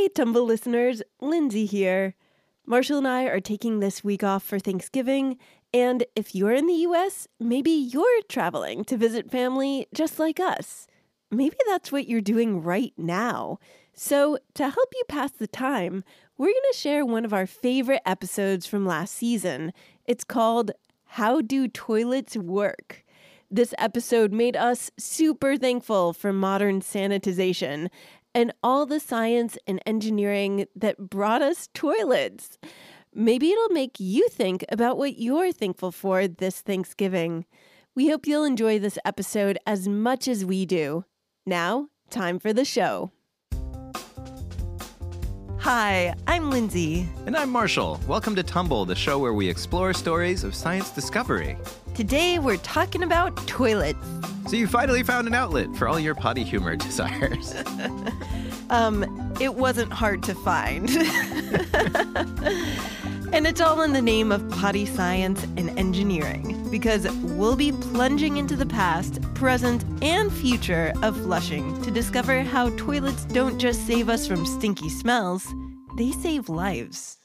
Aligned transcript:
Hey, 0.00 0.08
Tumble 0.08 0.46
listeners, 0.46 1.02
Lindsay 1.20 1.66
here. 1.66 2.14
Marshall 2.64 2.96
and 2.96 3.06
I 3.06 3.24
are 3.24 3.38
taking 3.38 3.80
this 3.80 4.02
week 4.02 4.24
off 4.24 4.42
for 4.42 4.58
Thanksgiving, 4.58 5.36
and 5.74 6.04
if 6.16 6.34
you're 6.34 6.54
in 6.54 6.66
the 6.66 6.86
US, 6.88 7.28
maybe 7.38 7.70
you're 7.70 8.22
traveling 8.26 8.82
to 8.84 8.96
visit 8.96 9.30
family 9.30 9.88
just 9.92 10.18
like 10.18 10.40
us. 10.40 10.86
Maybe 11.30 11.54
that's 11.68 11.92
what 11.92 12.08
you're 12.08 12.22
doing 12.22 12.62
right 12.62 12.94
now. 12.96 13.58
So, 13.92 14.38
to 14.54 14.70
help 14.70 14.88
you 14.94 15.02
pass 15.06 15.32
the 15.32 15.46
time, 15.46 16.02
we're 16.38 16.46
going 16.46 16.72
to 16.72 16.78
share 16.78 17.04
one 17.04 17.26
of 17.26 17.34
our 17.34 17.46
favorite 17.46 18.00
episodes 18.06 18.64
from 18.64 18.86
last 18.86 19.14
season. 19.14 19.70
It's 20.06 20.24
called 20.24 20.70
How 21.04 21.42
Do 21.42 21.68
Toilets 21.68 22.38
Work? 22.38 23.04
This 23.50 23.74
episode 23.76 24.32
made 24.32 24.56
us 24.56 24.92
super 24.96 25.56
thankful 25.56 26.12
for 26.12 26.32
modern 26.32 26.80
sanitization 26.80 27.90
and 28.34 28.52
all 28.62 28.86
the 28.86 29.00
science 29.00 29.58
and 29.66 29.80
engineering 29.86 30.66
that 30.74 31.10
brought 31.10 31.42
us 31.42 31.68
toilets. 31.74 32.58
Maybe 33.12 33.50
it'll 33.50 33.70
make 33.70 33.98
you 33.98 34.28
think 34.28 34.64
about 34.70 34.96
what 34.96 35.18
you're 35.18 35.52
thankful 35.52 35.90
for 35.90 36.28
this 36.28 36.60
Thanksgiving. 36.60 37.44
We 37.96 38.08
hope 38.08 38.26
you'll 38.26 38.44
enjoy 38.44 38.78
this 38.78 38.98
episode 39.04 39.58
as 39.66 39.88
much 39.88 40.28
as 40.28 40.44
we 40.44 40.64
do. 40.64 41.04
Now, 41.44 41.88
time 42.08 42.38
for 42.38 42.52
the 42.52 42.64
show. 42.64 43.10
Hi, 45.58 46.14
I'm 46.26 46.50
Lindsay. 46.50 47.08
And 47.26 47.36
I'm 47.36 47.50
Marshall. 47.50 48.00
Welcome 48.06 48.34
to 48.36 48.42
Tumble, 48.42 48.84
the 48.84 48.94
show 48.94 49.18
where 49.18 49.34
we 49.34 49.48
explore 49.48 49.92
stories 49.92 50.44
of 50.44 50.54
science 50.54 50.90
discovery. 50.90 51.58
Today 52.00 52.38
we're 52.38 52.56
talking 52.56 53.02
about 53.02 53.36
toilets. 53.46 53.98
So 54.46 54.56
you 54.56 54.66
finally 54.66 55.02
found 55.02 55.26
an 55.26 55.34
outlet 55.34 55.76
for 55.76 55.86
all 55.86 56.00
your 56.00 56.14
potty 56.14 56.42
humor 56.42 56.74
desires. 56.86 57.54
um, 58.70 59.34
it 59.38 59.54
wasn't 59.54 59.92
hard 59.92 60.22
to 60.22 60.34
find. 60.36 60.88
and 63.34 63.46
it's 63.46 63.60
all 63.60 63.82
in 63.82 63.92
the 63.92 64.00
name 64.00 64.32
of 64.32 64.48
potty 64.48 64.86
science 64.86 65.44
and 65.58 65.78
engineering 65.78 66.66
because 66.70 67.06
we'll 67.18 67.54
be 67.54 67.70
plunging 67.70 68.38
into 68.38 68.56
the 68.56 68.64
past, 68.64 69.20
present, 69.34 69.84
and 70.00 70.32
future 70.32 70.94
of 71.02 71.14
flushing 71.18 71.82
to 71.82 71.90
discover 71.90 72.40
how 72.40 72.70
toilets 72.78 73.26
don't 73.26 73.58
just 73.58 73.86
save 73.86 74.08
us 74.08 74.26
from 74.26 74.46
stinky 74.46 74.88
smells, 74.88 75.46
they 75.98 76.12
save 76.12 76.48
lives. 76.48 77.19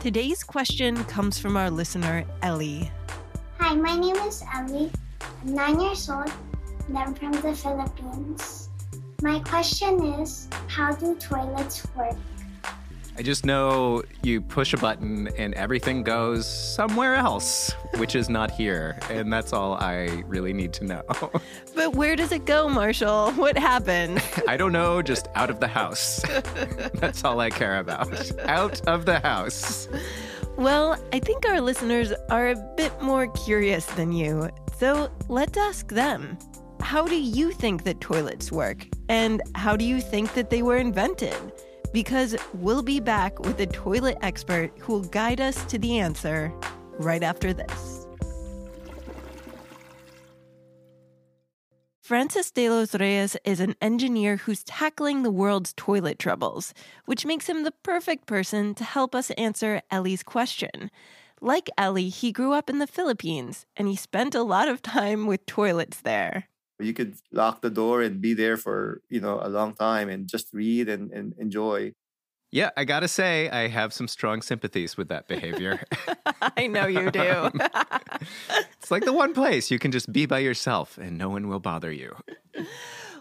Today's 0.00 0.42
question 0.42 1.04
comes 1.04 1.38
from 1.38 1.58
our 1.58 1.68
listener, 1.68 2.24
Ellie. 2.40 2.90
Hi, 3.58 3.74
my 3.74 3.94
name 3.94 4.16
is 4.16 4.42
Ellie. 4.54 4.90
I'm 5.42 5.54
nine 5.54 5.78
years 5.78 6.08
old 6.08 6.32
and 6.88 6.96
I'm 6.96 7.12
from 7.12 7.32
the 7.32 7.52
Philippines. 7.52 8.70
My 9.20 9.40
question 9.40 10.02
is 10.18 10.48
How 10.68 10.92
do 10.92 11.14
toilets 11.16 11.86
work? 11.94 12.16
I 13.16 13.22
just 13.22 13.44
know 13.44 14.02
you 14.22 14.40
push 14.40 14.72
a 14.72 14.76
button 14.76 15.28
and 15.36 15.52
everything 15.54 16.02
goes 16.02 16.46
somewhere 16.46 17.16
else, 17.16 17.72
which 17.96 18.14
is 18.14 18.28
not 18.28 18.50
here. 18.50 18.98
And 19.10 19.32
that's 19.32 19.52
all 19.52 19.74
I 19.74 20.22
really 20.26 20.52
need 20.52 20.72
to 20.74 20.84
know. 20.84 21.02
but 21.74 21.94
where 21.94 22.16
does 22.16 22.32
it 22.32 22.44
go, 22.44 22.68
Marshall? 22.68 23.32
What 23.32 23.58
happened? 23.58 24.22
I 24.48 24.56
don't 24.56 24.72
know, 24.72 25.02
just 25.02 25.28
out 25.34 25.50
of 25.50 25.60
the 25.60 25.68
house. 25.68 26.22
that's 26.94 27.24
all 27.24 27.40
I 27.40 27.50
care 27.50 27.78
about. 27.78 28.38
Out 28.42 28.80
of 28.88 29.04
the 29.04 29.20
house. 29.20 29.88
Well, 30.56 31.02
I 31.12 31.18
think 31.18 31.46
our 31.46 31.60
listeners 31.60 32.12
are 32.30 32.48
a 32.48 32.56
bit 32.76 32.92
more 33.02 33.26
curious 33.28 33.86
than 33.86 34.12
you. 34.12 34.50
So 34.78 35.10
let's 35.28 35.58
ask 35.58 35.88
them. 35.88 36.38
How 36.80 37.06
do 37.06 37.20
you 37.20 37.52
think 37.52 37.84
that 37.84 38.00
toilets 38.00 38.50
work? 38.50 38.86
And 39.08 39.42
how 39.54 39.76
do 39.76 39.84
you 39.84 40.00
think 40.00 40.34
that 40.34 40.50
they 40.50 40.62
were 40.62 40.78
invented? 40.78 41.34
Because 41.92 42.36
we'll 42.54 42.82
be 42.82 43.00
back 43.00 43.38
with 43.40 43.60
a 43.60 43.66
toilet 43.66 44.18
expert 44.22 44.70
who 44.78 44.94
will 44.94 45.04
guide 45.04 45.40
us 45.40 45.64
to 45.66 45.78
the 45.78 45.98
answer 45.98 46.52
right 46.98 47.22
after 47.22 47.52
this. 47.52 48.06
Francis 52.00 52.50
de 52.50 52.68
los 52.68 52.94
Reyes 52.96 53.36
is 53.44 53.60
an 53.60 53.76
engineer 53.80 54.36
who's 54.36 54.64
tackling 54.64 55.22
the 55.22 55.30
world's 55.30 55.72
toilet 55.74 56.18
troubles, 56.18 56.74
which 57.04 57.24
makes 57.24 57.48
him 57.48 57.62
the 57.62 57.72
perfect 57.84 58.26
person 58.26 58.74
to 58.74 58.82
help 58.82 59.14
us 59.14 59.30
answer 59.32 59.80
Ellie's 59.92 60.24
question. 60.24 60.90
Like 61.40 61.70
Ellie, 61.78 62.08
he 62.08 62.32
grew 62.32 62.52
up 62.52 62.68
in 62.68 62.80
the 62.80 62.88
Philippines 62.88 63.64
and 63.76 63.86
he 63.86 63.94
spent 63.94 64.34
a 64.34 64.42
lot 64.42 64.66
of 64.66 64.82
time 64.82 65.26
with 65.28 65.46
toilets 65.46 66.00
there 66.00 66.48
you 66.82 66.92
could 66.92 67.16
lock 67.32 67.60
the 67.62 67.70
door 67.70 68.02
and 68.02 68.20
be 68.20 68.34
there 68.34 68.56
for 68.56 69.02
you 69.08 69.20
know 69.20 69.40
a 69.42 69.48
long 69.48 69.74
time 69.74 70.08
and 70.08 70.28
just 70.28 70.48
read 70.52 70.88
and, 70.88 71.12
and 71.12 71.34
enjoy. 71.38 71.92
Yeah 72.52 72.70
i 72.76 72.84
gotta 72.84 73.06
say 73.06 73.48
i 73.50 73.68
have 73.68 73.92
some 73.92 74.08
strong 74.08 74.42
sympathies 74.42 74.96
with 74.96 75.08
that 75.08 75.28
behavior. 75.28 75.84
I 76.56 76.66
know 76.66 76.86
you 76.86 77.10
do. 77.10 77.50
It's 78.80 78.90
like 78.90 79.04
the 79.04 79.12
one 79.12 79.34
place 79.34 79.70
you 79.70 79.78
can 79.78 79.92
just 79.92 80.12
be 80.12 80.26
by 80.26 80.40
yourself 80.40 80.98
and 80.98 81.16
no 81.16 81.28
one 81.28 81.48
will 81.48 81.60
bother 81.60 81.92
you. 81.92 82.16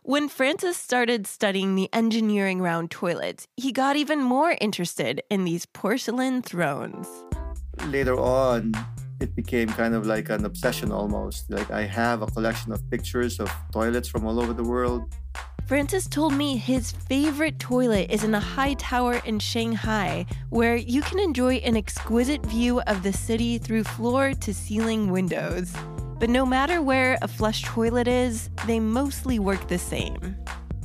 When 0.03 0.30
Francis 0.30 0.78
started 0.78 1.28
studying 1.28 1.76
the 1.76 1.90
engineering 1.94 2.62
round 2.62 2.90
toilets, 2.90 3.46
he 3.58 3.72
got 3.72 3.96
even 3.96 4.24
more 4.24 4.58
interested 4.59 5.22
in 5.30 5.44
these 5.44 5.66
porcelain 5.68 6.41
thrones. 6.41 7.08
Later 7.86 8.18
on, 8.18 8.74
it 9.19 9.35
became 9.35 9.68
kind 9.69 9.94
of 9.94 10.06
like 10.06 10.30
an 10.30 10.46
obsession 10.46 10.91
almost. 10.91 11.50
Like 11.50 11.72
I 11.72 11.84
have 11.84 12.22
a 12.22 12.28
collection 12.28 12.72
of 12.72 12.90
pictures 12.90 13.40
of 13.40 13.52
toilets 13.72 14.07
from 14.07 14.25
all 14.25 14.40
over 14.40 14.53
the 14.53 14.63
world. 14.63 15.03
Francis 15.68 16.07
told 16.07 16.34
me 16.34 16.57
his 16.57 16.91
favorite 16.91 17.59
toilet 17.59 18.09
is 18.09 18.24
in 18.24 18.34
a 18.34 18.40
high 18.40 18.74
tower 18.75 19.22
in 19.25 19.38
Shanghai, 19.38 20.25
where 20.50 20.75
you 20.75 21.02
can 21.02 21.19
enjoy 21.19 21.56
an 21.58 21.78
exquisite 21.78 22.44
view 22.46 22.81
of 22.88 23.03
the 23.03 23.13
city 23.13 23.59
through 23.59 23.84
floor 23.84 24.34
to 24.34 24.53
ceiling 24.53 25.12
windows. 25.12 25.72
But 26.19 26.29
no 26.29 26.46
matter 26.46 26.81
where 26.81 27.19
a 27.22 27.28
flush 27.28 27.62
toilet 27.63 28.08
is, 28.08 28.50
they 28.66 28.79
mostly 28.79 29.38
work 29.38 29.68
the 29.68 29.78
same. 29.78 30.35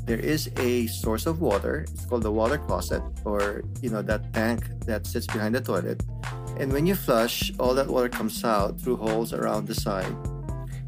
There 0.04 0.20
is 0.20 0.50
a 0.58 0.86
source 0.88 1.24
of 1.24 1.40
water. 1.40 1.86
It's 1.90 2.04
called 2.04 2.24
the 2.24 2.30
water 2.30 2.58
closet, 2.58 3.02
or 3.24 3.64
you 3.80 3.88
know 3.88 4.02
that 4.02 4.34
tank 4.34 4.68
that 4.84 5.06
sits 5.06 5.26
behind 5.26 5.54
the 5.54 5.62
toilet 5.62 6.02
and 6.58 6.72
when 6.72 6.86
you 6.86 6.94
flush, 6.94 7.52
all 7.58 7.74
that 7.74 7.88
water 7.88 8.08
comes 8.08 8.44
out 8.44 8.80
through 8.80 8.96
holes 8.96 9.32
around 9.32 9.66
the 9.66 9.74
side. 9.74 10.14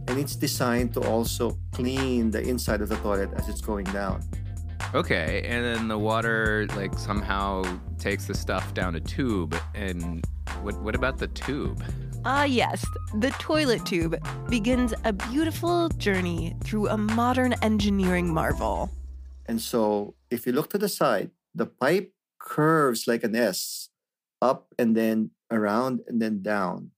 And 0.09 0.19
it's 0.19 0.37
designed 0.37 0.95
to 0.95 1.01
also 1.01 1.59
clean 1.73 2.31
the 2.31 2.41
inside 2.41 2.81
of 2.81 2.89
the 2.89 2.97
toilet 2.97 3.31
as 3.35 3.49
it's 3.49 3.61
going 3.61 3.87
down. 3.87 4.23
Okay, 4.95 5.43
and 5.45 5.65
then 5.65 5.89
the 5.89 5.99
water 5.99 6.67
like 6.77 6.97
somehow 6.97 7.65
takes 7.99 8.27
the 8.27 8.35
stuff 8.35 8.73
down 8.75 8.95
a 8.95 9.01
tube. 9.01 9.57
And 9.75 10.25
what 10.63 10.81
what 10.83 10.95
about 10.95 11.19
the 11.19 11.27
tube? 11.29 11.83
Ah, 12.25 12.45
yes, 12.45 12.85
the 13.15 13.31
toilet 13.39 13.85
tube 13.85 14.17
begins 14.49 14.95
a 15.05 15.13
beautiful 15.13 15.89
journey 15.91 16.57
through 16.65 16.89
a 16.89 16.97
modern 16.97 17.55
engineering 17.63 18.33
marvel. 18.33 18.91
And 19.47 19.61
so, 19.61 20.15
if 20.31 20.47
you 20.47 20.53
look 20.53 20.71
to 20.71 20.79
the 20.79 20.89
side, 20.89 21.31
the 21.55 21.67
pipe 21.67 22.13
curves 22.39 23.07
like 23.07 23.25
an 23.25 23.35
S 23.35 23.91
up 24.43 24.75
and 24.79 24.97
then 24.97 25.31
around 25.51 26.01
and 26.07 26.21
then 26.21 26.43
down. 26.43 26.91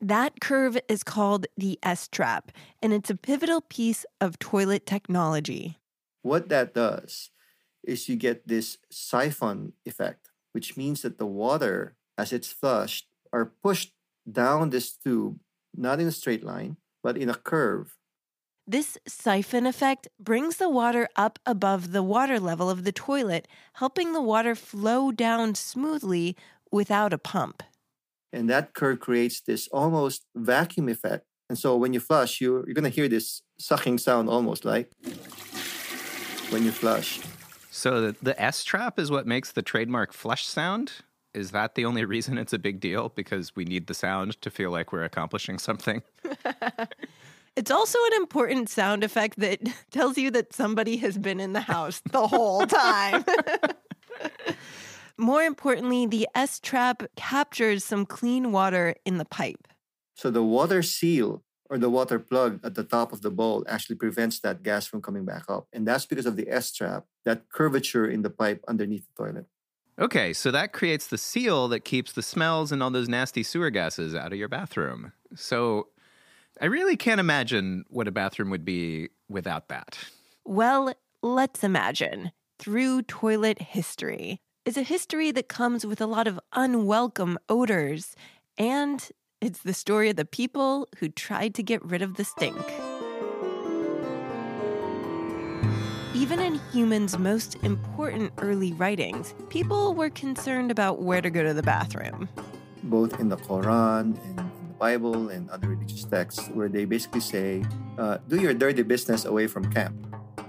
That 0.00 0.40
curve 0.40 0.76
is 0.88 1.02
called 1.02 1.46
the 1.56 1.78
S 1.82 2.08
trap, 2.08 2.52
and 2.82 2.92
it's 2.92 3.10
a 3.10 3.16
pivotal 3.16 3.60
piece 3.60 4.04
of 4.20 4.38
toilet 4.38 4.86
technology. 4.86 5.78
What 6.22 6.48
that 6.48 6.74
does 6.74 7.30
is 7.82 8.08
you 8.08 8.16
get 8.16 8.48
this 8.48 8.78
siphon 8.90 9.72
effect, 9.86 10.30
which 10.52 10.76
means 10.76 11.02
that 11.02 11.18
the 11.18 11.26
water, 11.26 11.96
as 12.18 12.32
it's 12.32 12.52
flushed, 12.52 13.06
are 13.32 13.52
pushed 13.62 13.92
down 14.30 14.70
this 14.70 14.92
tube, 14.92 15.38
not 15.74 16.00
in 16.00 16.06
a 16.06 16.12
straight 16.12 16.44
line, 16.44 16.76
but 17.02 17.16
in 17.16 17.28
a 17.28 17.34
curve. 17.34 17.96
This 18.66 18.96
siphon 19.06 19.66
effect 19.66 20.08
brings 20.18 20.56
the 20.56 20.70
water 20.70 21.08
up 21.16 21.38
above 21.44 21.92
the 21.92 22.02
water 22.02 22.40
level 22.40 22.70
of 22.70 22.84
the 22.84 22.92
toilet, 22.92 23.46
helping 23.74 24.12
the 24.12 24.22
water 24.22 24.54
flow 24.54 25.12
down 25.12 25.54
smoothly 25.54 26.34
without 26.70 27.12
a 27.12 27.18
pump. 27.18 27.62
And 28.34 28.50
that 28.50 28.74
curve 28.74 29.00
creates 29.00 29.40
this 29.40 29.68
almost 29.68 30.26
vacuum 30.34 30.88
effect. 30.88 31.24
And 31.48 31.58
so 31.58 31.76
when 31.76 31.92
you 31.92 32.00
flush, 32.00 32.40
you're, 32.40 32.66
you're 32.66 32.74
going 32.74 32.84
to 32.84 32.90
hear 32.90 33.08
this 33.08 33.42
sucking 33.58 33.98
sound 33.98 34.28
almost 34.28 34.64
like 34.64 34.90
when 36.50 36.64
you 36.64 36.72
flush. 36.72 37.20
So 37.70 38.00
the, 38.00 38.16
the 38.22 38.42
S 38.42 38.64
trap 38.64 38.98
is 38.98 39.10
what 39.10 39.26
makes 39.26 39.52
the 39.52 39.62
trademark 39.62 40.12
flush 40.12 40.44
sound? 40.46 40.92
Is 41.32 41.50
that 41.52 41.74
the 41.74 41.84
only 41.84 42.04
reason 42.04 42.38
it's 42.38 42.52
a 42.52 42.58
big 42.58 42.80
deal? 42.80 43.10
Because 43.14 43.54
we 43.54 43.64
need 43.64 43.86
the 43.86 43.94
sound 43.94 44.40
to 44.42 44.50
feel 44.50 44.70
like 44.70 44.92
we're 44.92 45.04
accomplishing 45.04 45.58
something? 45.58 46.02
It's 47.56 47.70
also 47.70 47.98
an 48.06 48.14
important 48.14 48.68
sound 48.68 49.04
effect 49.04 49.38
that 49.38 49.60
tells 49.90 50.18
you 50.18 50.30
that 50.32 50.52
somebody 50.52 50.96
has 50.98 51.16
been 51.16 51.38
in 51.38 51.52
the 51.52 51.60
house 51.60 52.02
the 52.10 52.26
whole 52.26 52.66
time. 52.66 53.24
More 55.18 55.42
importantly, 55.42 56.06
the 56.06 56.28
S 56.34 56.58
trap 56.58 57.04
captures 57.16 57.84
some 57.84 58.04
clean 58.04 58.50
water 58.50 58.94
in 59.04 59.18
the 59.18 59.24
pipe. 59.24 59.68
So 60.14 60.30
the 60.30 60.42
water 60.42 60.82
seal 60.82 61.44
or 61.70 61.78
the 61.78 61.90
water 61.90 62.18
plug 62.18 62.60
at 62.64 62.74
the 62.74 62.84
top 62.84 63.12
of 63.12 63.22
the 63.22 63.30
bowl 63.30 63.64
actually 63.68 63.96
prevents 63.96 64.40
that 64.40 64.62
gas 64.62 64.86
from 64.86 65.02
coming 65.02 65.24
back 65.24 65.44
up. 65.48 65.66
And 65.72 65.86
that's 65.86 66.06
because 66.06 66.26
of 66.26 66.36
the 66.36 66.48
S 66.48 66.72
trap, 66.72 67.06
that 67.24 67.48
curvature 67.48 68.06
in 68.06 68.22
the 68.22 68.30
pipe 68.30 68.64
underneath 68.68 69.06
the 69.06 69.24
toilet. 69.24 69.46
Okay, 69.98 70.32
so 70.32 70.50
that 70.50 70.72
creates 70.72 71.06
the 71.06 71.18
seal 71.18 71.68
that 71.68 71.80
keeps 71.80 72.12
the 72.12 72.22
smells 72.22 72.72
and 72.72 72.82
all 72.82 72.90
those 72.90 73.08
nasty 73.08 73.44
sewer 73.44 73.70
gases 73.70 74.14
out 74.14 74.32
of 74.32 74.38
your 74.38 74.48
bathroom. 74.48 75.12
So 75.36 75.88
I 76.60 76.66
really 76.66 76.96
can't 76.96 77.20
imagine 77.20 77.84
what 77.88 78.08
a 78.08 78.12
bathroom 78.12 78.50
would 78.50 78.64
be 78.64 79.10
without 79.28 79.68
that. 79.68 79.98
Well, 80.44 80.94
let's 81.22 81.62
imagine. 81.62 82.32
Through 82.58 83.02
toilet 83.02 83.60
history 83.60 84.40
is 84.64 84.76
a 84.76 84.82
history 84.82 85.30
that 85.30 85.48
comes 85.48 85.84
with 85.84 86.00
a 86.00 86.06
lot 86.06 86.26
of 86.26 86.40
unwelcome 86.54 87.38
odors, 87.48 88.16
and 88.56 89.10
it's 89.40 89.60
the 89.60 89.74
story 89.74 90.08
of 90.08 90.16
the 90.16 90.24
people 90.24 90.88
who 90.98 91.08
tried 91.08 91.54
to 91.54 91.62
get 91.62 91.84
rid 91.84 92.00
of 92.00 92.14
the 92.14 92.24
stink. 92.24 92.56
Even 96.14 96.40
in 96.40 96.60
humans' 96.72 97.18
most 97.18 97.56
important 97.62 98.32
early 98.38 98.72
writings, 98.72 99.34
people 99.50 99.94
were 99.94 100.08
concerned 100.08 100.70
about 100.70 101.02
where 101.02 101.20
to 101.20 101.28
go 101.28 101.42
to 101.42 101.52
the 101.52 101.62
bathroom. 101.62 102.28
Both 102.84 103.20
in 103.20 103.28
the 103.28 103.36
Quran 103.36 104.16
and 104.24 104.38
in 104.38 104.68
the 104.68 104.74
Bible 104.78 105.28
and 105.28 105.50
other 105.50 105.68
religious 105.68 106.04
texts, 106.04 106.48
where 106.54 106.68
they 106.68 106.86
basically 106.86 107.20
say, 107.20 107.64
uh, 107.98 108.18
do 108.28 108.40
your 108.40 108.54
dirty 108.54 108.82
business 108.82 109.26
away 109.26 109.46
from 109.46 109.70
camp. 109.70 109.94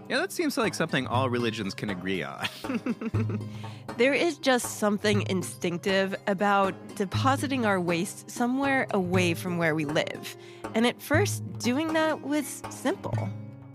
Yeah, 0.08 0.18
that 0.18 0.32
seems 0.32 0.56
like 0.56 0.76
something 0.76 1.08
all 1.08 1.32
religions 1.32 1.74
can 1.74 1.90
agree 1.90 2.22
on. 2.22 2.48
there 3.98 4.14
is 4.14 4.38
just 4.38 4.78
something 4.78 5.26
instinctive 5.30 6.16
about 6.28 6.76
depositing 6.96 7.66
our 7.66 7.82
waste 7.82 8.30
somewhere 8.30 8.86
away 8.92 9.34
from 9.34 9.58
where 9.58 9.74
we 9.74 9.86
live. 9.86 10.38
And 10.76 10.86
at 10.86 11.02
first, 11.02 11.42
doing 11.58 11.94
that 11.94 12.22
was 12.22 12.62
simple. 12.70 13.30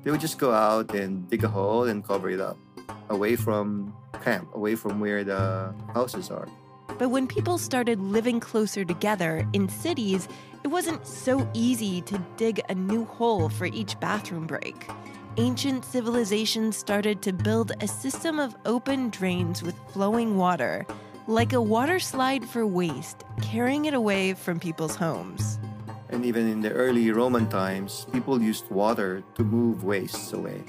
They 0.04 0.12
would 0.12 0.20
just 0.20 0.38
go 0.38 0.52
out 0.52 0.94
and 0.94 1.28
dig 1.28 1.42
a 1.42 1.48
hole 1.48 1.84
and 1.84 2.04
cover 2.04 2.30
it 2.30 2.40
up, 2.40 2.56
away 3.08 3.34
from 3.34 3.92
camp, 4.22 4.54
away 4.54 4.76
from 4.76 5.00
where 5.00 5.24
the 5.24 5.74
houses 5.94 6.30
are. 6.30 6.46
But 6.96 7.08
when 7.08 7.26
people 7.26 7.58
started 7.58 7.98
living 7.98 8.38
closer 8.38 8.84
together 8.84 9.44
in 9.52 9.68
cities, 9.68 10.28
it 10.62 10.68
wasn't 10.68 11.04
so 11.06 11.48
easy 11.54 12.02
to 12.02 12.24
dig 12.36 12.60
a 12.68 12.74
new 12.74 13.04
hole 13.04 13.48
for 13.48 13.66
each 13.66 13.98
bathroom 13.98 14.46
break 14.46 14.86
ancient 15.36 15.84
civilizations 15.84 16.76
started 16.76 17.22
to 17.22 17.32
build 17.32 17.72
a 17.80 17.86
system 17.88 18.38
of 18.38 18.56
open 18.66 19.10
drains 19.10 19.62
with 19.62 19.74
flowing 19.92 20.36
water, 20.36 20.86
like 21.26 21.52
a 21.52 21.60
water 21.60 22.00
slide 22.00 22.44
for 22.44 22.66
waste, 22.66 23.24
carrying 23.40 23.84
it 23.84 23.94
away 23.94 24.34
from 24.34 24.58
people's 24.58 24.96
homes. 24.96 25.58
And 26.08 26.24
even 26.24 26.48
in 26.48 26.60
the 26.60 26.72
early 26.72 27.10
Roman 27.12 27.48
times, 27.48 28.06
people 28.12 28.42
used 28.42 28.68
water 28.70 29.22
to 29.36 29.44
move 29.44 29.84
wastes 29.84 30.32
away. 30.32 30.64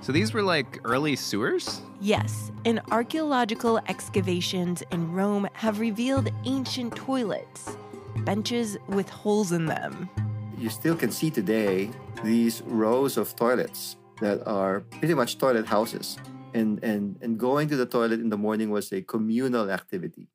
So 0.00 0.12
these 0.12 0.32
were 0.32 0.42
like 0.42 0.80
early 0.84 1.14
sewers? 1.14 1.82
Yes, 2.00 2.50
and 2.64 2.80
archaeological 2.90 3.78
excavations 3.88 4.82
in 4.90 5.12
Rome 5.12 5.46
have 5.52 5.80
revealed 5.80 6.30
ancient 6.46 6.96
toilets, 6.96 7.76
benches 8.24 8.78
with 8.88 9.10
holes 9.10 9.52
in 9.52 9.66
them. 9.66 10.08
You 10.56 10.70
still 10.70 10.96
can 10.96 11.10
see 11.10 11.30
today 11.30 11.90
these 12.24 12.62
rows 12.62 13.16
of 13.16 13.36
toilets 13.36 13.97
that 14.20 14.46
are 14.46 14.80
pretty 14.80 15.14
much 15.14 15.38
toilet 15.38 15.66
houses. 15.66 16.18
And, 16.54 16.82
and, 16.82 17.16
and 17.20 17.38
going 17.38 17.68
to 17.68 17.76
the 17.76 17.86
toilet 17.86 18.20
in 18.20 18.30
the 18.30 18.38
morning 18.38 18.70
was 18.70 18.92
a 18.92 19.02
communal 19.02 19.70
activity. 19.70 20.28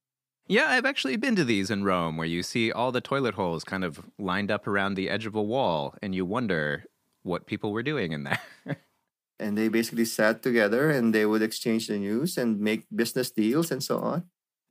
Yeah, 0.48 0.66
I've 0.68 0.86
actually 0.86 1.16
been 1.16 1.36
to 1.38 1.46
these 1.46 1.72
in 1.72 1.84
Rome 1.84 2.18
where 2.18 2.28
you 2.28 2.44
see 2.44 2.72
all 2.72 2.92
the 2.92 3.02
toilet 3.02 3.34
holes 3.34 3.64
kind 3.64 3.84
of 3.84 4.02
lined 4.20 4.52
up 4.52 4.68
around 4.68 4.96
the 4.96 5.10
edge 5.10 5.26
of 5.26 5.36
a 5.36 5.42
wall, 5.42 5.96
and 6.02 6.14
you 6.14 6.26
wonder 6.26 6.86
what 7.24 7.48
people 7.48 7.72
were 7.72 7.84
doing 7.84 8.12
in 8.12 8.24
there. 8.24 8.40
and 9.40 9.58
they 9.58 9.70
basically 9.70 10.06
sat 10.06 10.44
together 10.44 10.90
and 10.90 11.14
they 11.16 11.26
would 11.26 11.42
exchange 11.42 11.88
the 11.88 11.98
news 11.98 12.38
and 12.38 12.60
make 12.60 12.86
business 12.94 13.32
deals 13.32 13.72
and 13.72 13.82
so 13.82 14.00
on. 14.00 14.24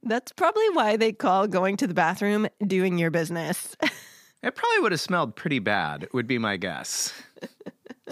That's 0.03 0.33
probably 0.33 0.69
why 0.71 0.97
they 0.97 1.13
call 1.13 1.47
going 1.47 1.77
to 1.79 1.87
the 1.87 1.95
bathroom 1.95 2.49
doing 2.67 2.99
your 2.99 3.11
business. 3.11 3.77
it 4.43 4.55
probably 4.55 4.81
would 4.81 4.93
have 4.93 5.01
smelled 5.01 5.37
pretty 5.37 5.59
bad, 5.59 6.09
would 6.13 6.27
be 6.27 6.39
my 6.39 6.57
guess. 6.57 7.15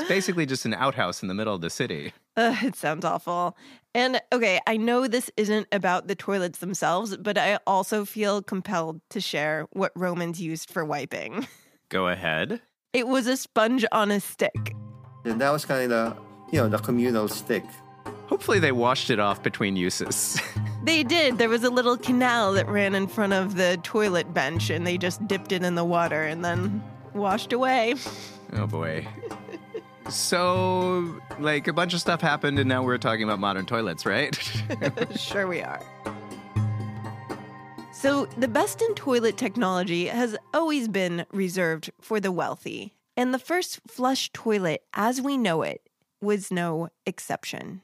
It's 0.00 0.08
basically 0.08 0.46
just 0.46 0.64
an 0.64 0.74
outhouse 0.74 1.22
in 1.22 1.28
the 1.28 1.34
middle 1.34 1.54
of 1.54 1.60
the 1.60 1.70
city. 1.70 2.12
Uh, 2.36 2.56
it 2.62 2.76
sounds 2.76 3.04
awful. 3.04 3.56
And 3.94 4.20
okay, 4.32 4.60
I 4.66 4.76
know 4.76 5.08
this 5.08 5.30
isn't 5.36 5.66
about 5.72 6.06
the 6.06 6.14
toilets 6.14 6.58
themselves, 6.58 7.16
but 7.16 7.36
I 7.36 7.58
also 7.66 8.04
feel 8.04 8.42
compelled 8.42 9.00
to 9.10 9.20
share 9.20 9.66
what 9.72 9.92
Romans 9.96 10.40
used 10.40 10.70
for 10.70 10.84
wiping. 10.84 11.46
Go 11.88 12.06
ahead. 12.08 12.60
It 12.92 13.08
was 13.08 13.26
a 13.26 13.36
sponge 13.36 13.84
on 13.90 14.10
a 14.10 14.20
stick. 14.20 14.74
And 15.24 15.40
that 15.40 15.50
was 15.50 15.64
kind 15.64 15.90
of 15.92 16.16
the, 16.16 16.22
you 16.52 16.62
know, 16.62 16.68
the 16.68 16.78
communal 16.78 17.28
stick. 17.28 17.64
Hopefully 18.26 18.60
they 18.60 18.72
washed 18.72 19.10
it 19.10 19.18
off 19.18 19.42
between 19.42 19.74
uses. 19.74 20.40
they 20.84 21.02
did. 21.02 21.38
There 21.38 21.48
was 21.48 21.64
a 21.64 21.70
little 21.70 21.96
canal 21.96 22.52
that 22.52 22.68
ran 22.68 22.94
in 22.94 23.08
front 23.08 23.32
of 23.32 23.56
the 23.56 23.78
toilet 23.82 24.32
bench 24.32 24.70
and 24.70 24.86
they 24.86 24.98
just 24.98 25.26
dipped 25.26 25.50
it 25.50 25.64
in 25.64 25.74
the 25.74 25.84
water 25.84 26.22
and 26.22 26.44
then 26.44 26.82
washed 27.12 27.52
away. 27.52 27.96
Oh 28.52 28.68
boy. 28.68 29.06
So, 30.10 31.20
like, 31.38 31.68
a 31.68 31.72
bunch 31.72 31.94
of 31.94 32.00
stuff 32.00 32.20
happened, 32.20 32.58
and 32.58 32.68
now 32.68 32.82
we're 32.82 32.98
talking 32.98 33.22
about 33.22 33.38
modern 33.38 33.64
toilets, 33.64 34.04
right? 34.04 34.34
sure, 35.16 35.46
we 35.46 35.62
are. 35.62 35.80
So, 37.92 38.26
the 38.36 38.48
best 38.48 38.82
in 38.82 38.94
toilet 38.94 39.36
technology 39.36 40.06
has 40.06 40.36
always 40.52 40.88
been 40.88 41.26
reserved 41.32 41.92
for 42.00 42.18
the 42.18 42.32
wealthy. 42.32 42.94
And 43.16 43.32
the 43.32 43.38
first 43.38 43.80
flush 43.86 44.32
toilet, 44.32 44.82
as 44.94 45.20
we 45.20 45.36
know 45.36 45.62
it, 45.62 45.82
was 46.20 46.50
no 46.50 46.88
exception. 47.06 47.82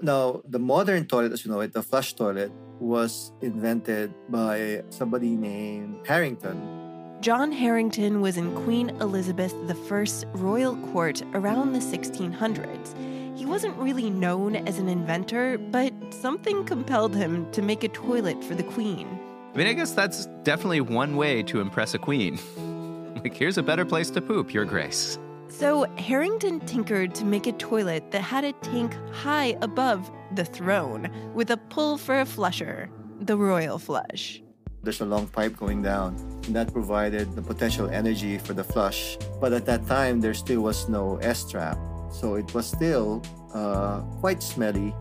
Now, 0.00 0.42
the 0.46 0.58
modern 0.58 1.06
toilet, 1.06 1.32
as 1.32 1.44
you 1.44 1.50
know 1.50 1.60
it, 1.60 1.72
the 1.72 1.82
flush 1.82 2.14
toilet, 2.14 2.52
was 2.78 3.32
invented 3.40 4.12
by 4.28 4.82
somebody 4.90 5.36
named 5.36 6.06
Harington 6.06 6.83
John 7.24 7.52
Harington 7.52 8.20
was 8.20 8.36
in 8.36 8.54
Queen 8.64 8.90
Elizabeth 9.00 9.54
I's 9.90 10.26
royal 10.34 10.76
court 10.92 11.22
around 11.32 11.72
the 11.72 11.78
1600s. 11.78 13.38
He 13.38 13.46
wasn't 13.46 13.74
really 13.78 14.10
known 14.10 14.56
as 14.56 14.78
an 14.78 14.90
inventor, 14.90 15.56
but 15.56 15.94
something 16.10 16.66
compelled 16.66 17.16
him 17.16 17.50
to 17.52 17.62
make 17.62 17.82
a 17.82 17.88
toilet 17.88 18.44
for 18.44 18.54
the 18.54 18.62
queen. 18.62 19.08
I 19.54 19.56
mean, 19.56 19.68
I 19.68 19.72
guess 19.72 19.92
that's 19.92 20.26
definitely 20.42 20.82
one 20.82 21.16
way 21.16 21.42
to 21.44 21.62
impress 21.62 21.94
a 21.94 21.98
queen. 21.98 22.38
like, 23.22 23.32
here's 23.32 23.56
a 23.56 23.62
better 23.62 23.86
place 23.86 24.10
to 24.10 24.20
poop, 24.20 24.52
Your 24.52 24.66
Grace. 24.66 25.18
So, 25.48 25.84
Harington 25.96 26.60
tinkered 26.66 27.14
to 27.14 27.24
make 27.24 27.46
a 27.46 27.52
toilet 27.52 28.10
that 28.10 28.20
had 28.20 28.44
a 28.44 28.52
tank 28.52 28.94
high 29.14 29.56
above 29.62 30.10
the 30.34 30.44
throne 30.44 31.10
with 31.32 31.50
a 31.50 31.56
pull 31.56 31.96
for 31.96 32.20
a 32.20 32.26
flusher, 32.26 32.90
the 33.18 33.38
royal 33.38 33.78
flush. 33.78 34.43
There's 34.84 35.00
a 35.00 35.06
long 35.06 35.26
pipe 35.28 35.56
going 35.56 35.82
down, 35.82 36.14
and 36.44 36.54
that 36.54 36.70
provided 36.70 37.34
the 37.34 37.40
potential 37.40 37.88
energy 37.88 38.36
for 38.36 38.52
the 38.52 38.62
flush. 38.62 39.16
But 39.40 39.54
at 39.54 39.64
that 39.64 39.86
time, 39.86 40.20
there 40.20 40.34
still 40.34 40.60
was 40.60 40.90
no 40.90 41.16
S 41.22 41.50
trap, 41.50 41.78
so 42.12 42.34
it 42.34 42.52
was 42.52 42.66
still 42.66 43.22
uh, 43.54 44.00
quite 44.20 44.42
smelly. 44.42 44.94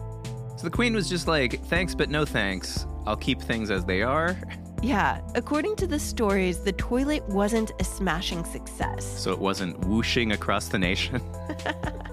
So 0.56 0.63
the 0.63 0.70
queen 0.70 0.96
was 0.96 1.10
just 1.10 1.28
like, 1.28 1.62
thanks, 1.66 1.94
but 1.94 2.10
no 2.10 2.24
thanks. 2.24 2.88
I'll 3.06 3.18
keep 3.18 3.42
things 3.42 3.70
as 3.72 3.84
they 3.86 4.02
are. 4.02 4.38
Yeah, 4.84 5.22
according 5.34 5.78
to 5.78 5.88
the 5.88 5.98
stories, 5.98 6.60
the 6.60 6.74
toilet 6.74 7.24
wasn't 7.30 7.72
a 7.80 7.86
smashing 7.86 8.44
success. 8.44 9.06
So 9.06 9.32
it 9.32 9.40
wasn't 9.40 9.80
whooshing 9.86 10.34
across 10.34 10.68
the 10.68 10.78
nation? 10.78 11.22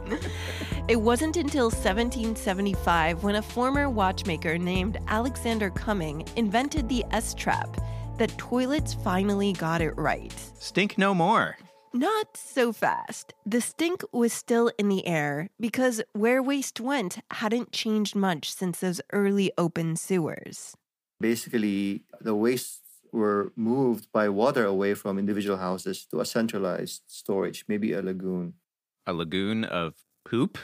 It 0.90 1.00
wasn't 1.00 1.36
until 1.36 1.66
1775 1.66 3.22
when 3.22 3.36
a 3.36 3.42
former 3.42 3.88
watchmaker 3.88 4.58
named 4.58 4.98
Alexander 5.06 5.70
Cumming 5.70 6.26
invented 6.34 6.88
the 6.88 7.04
S 7.12 7.32
trap 7.32 7.80
that 8.18 8.36
toilets 8.36 8.92
finally 8.92 9.52
got 9.52 9.80
it 9.80 9.96
right. 9.96 10.34
Stink 10.58 10.98
no 10.98 11.14
more. 11.14 11.56
Not 11.94 12.36
so 12.36 12.72
fast. 12.72 13.34
The 13.46 13.60
stink 13.60 14.02
was 14.10 14.32
still 14.32 14.72
in 14.80 14.88
the 14.88 15.06
air 15.06 15.50
because 15.60 16.02
where 16.12 16.42
waste 16.42 16.80
went 16.80 17.20
hadn't 17.30 17.70
changed 17.70 18.16
much 18.16 18.52
since 18.52 18.80
those 18.80 19.00
early 19.12 19.52
open 19.56 19.94
sewers. 19.94 20.76
Basically, 21.20 22.02
the 22.20 22.34
wastes 22.34 22.80
were 23.12 23.52
moved 23.54 24.10
by 24.10 24.28
water 24.28 24.64
away 24.64 24.94
from 24.94 25.20
individual 25.20 25.58
houses 25.58 26.04
to 26.06 26.18
a 26.18 26.26
centralized 26.26 27.02
storage, 27.06 27.64
maybe 27.68 27.92
a 27.92 28.02
lagoon. 28.02 28.54
A 29.06 29.12
lagoon 29.12 29.62
of 29.62 29.94
poop? 30.24 30.58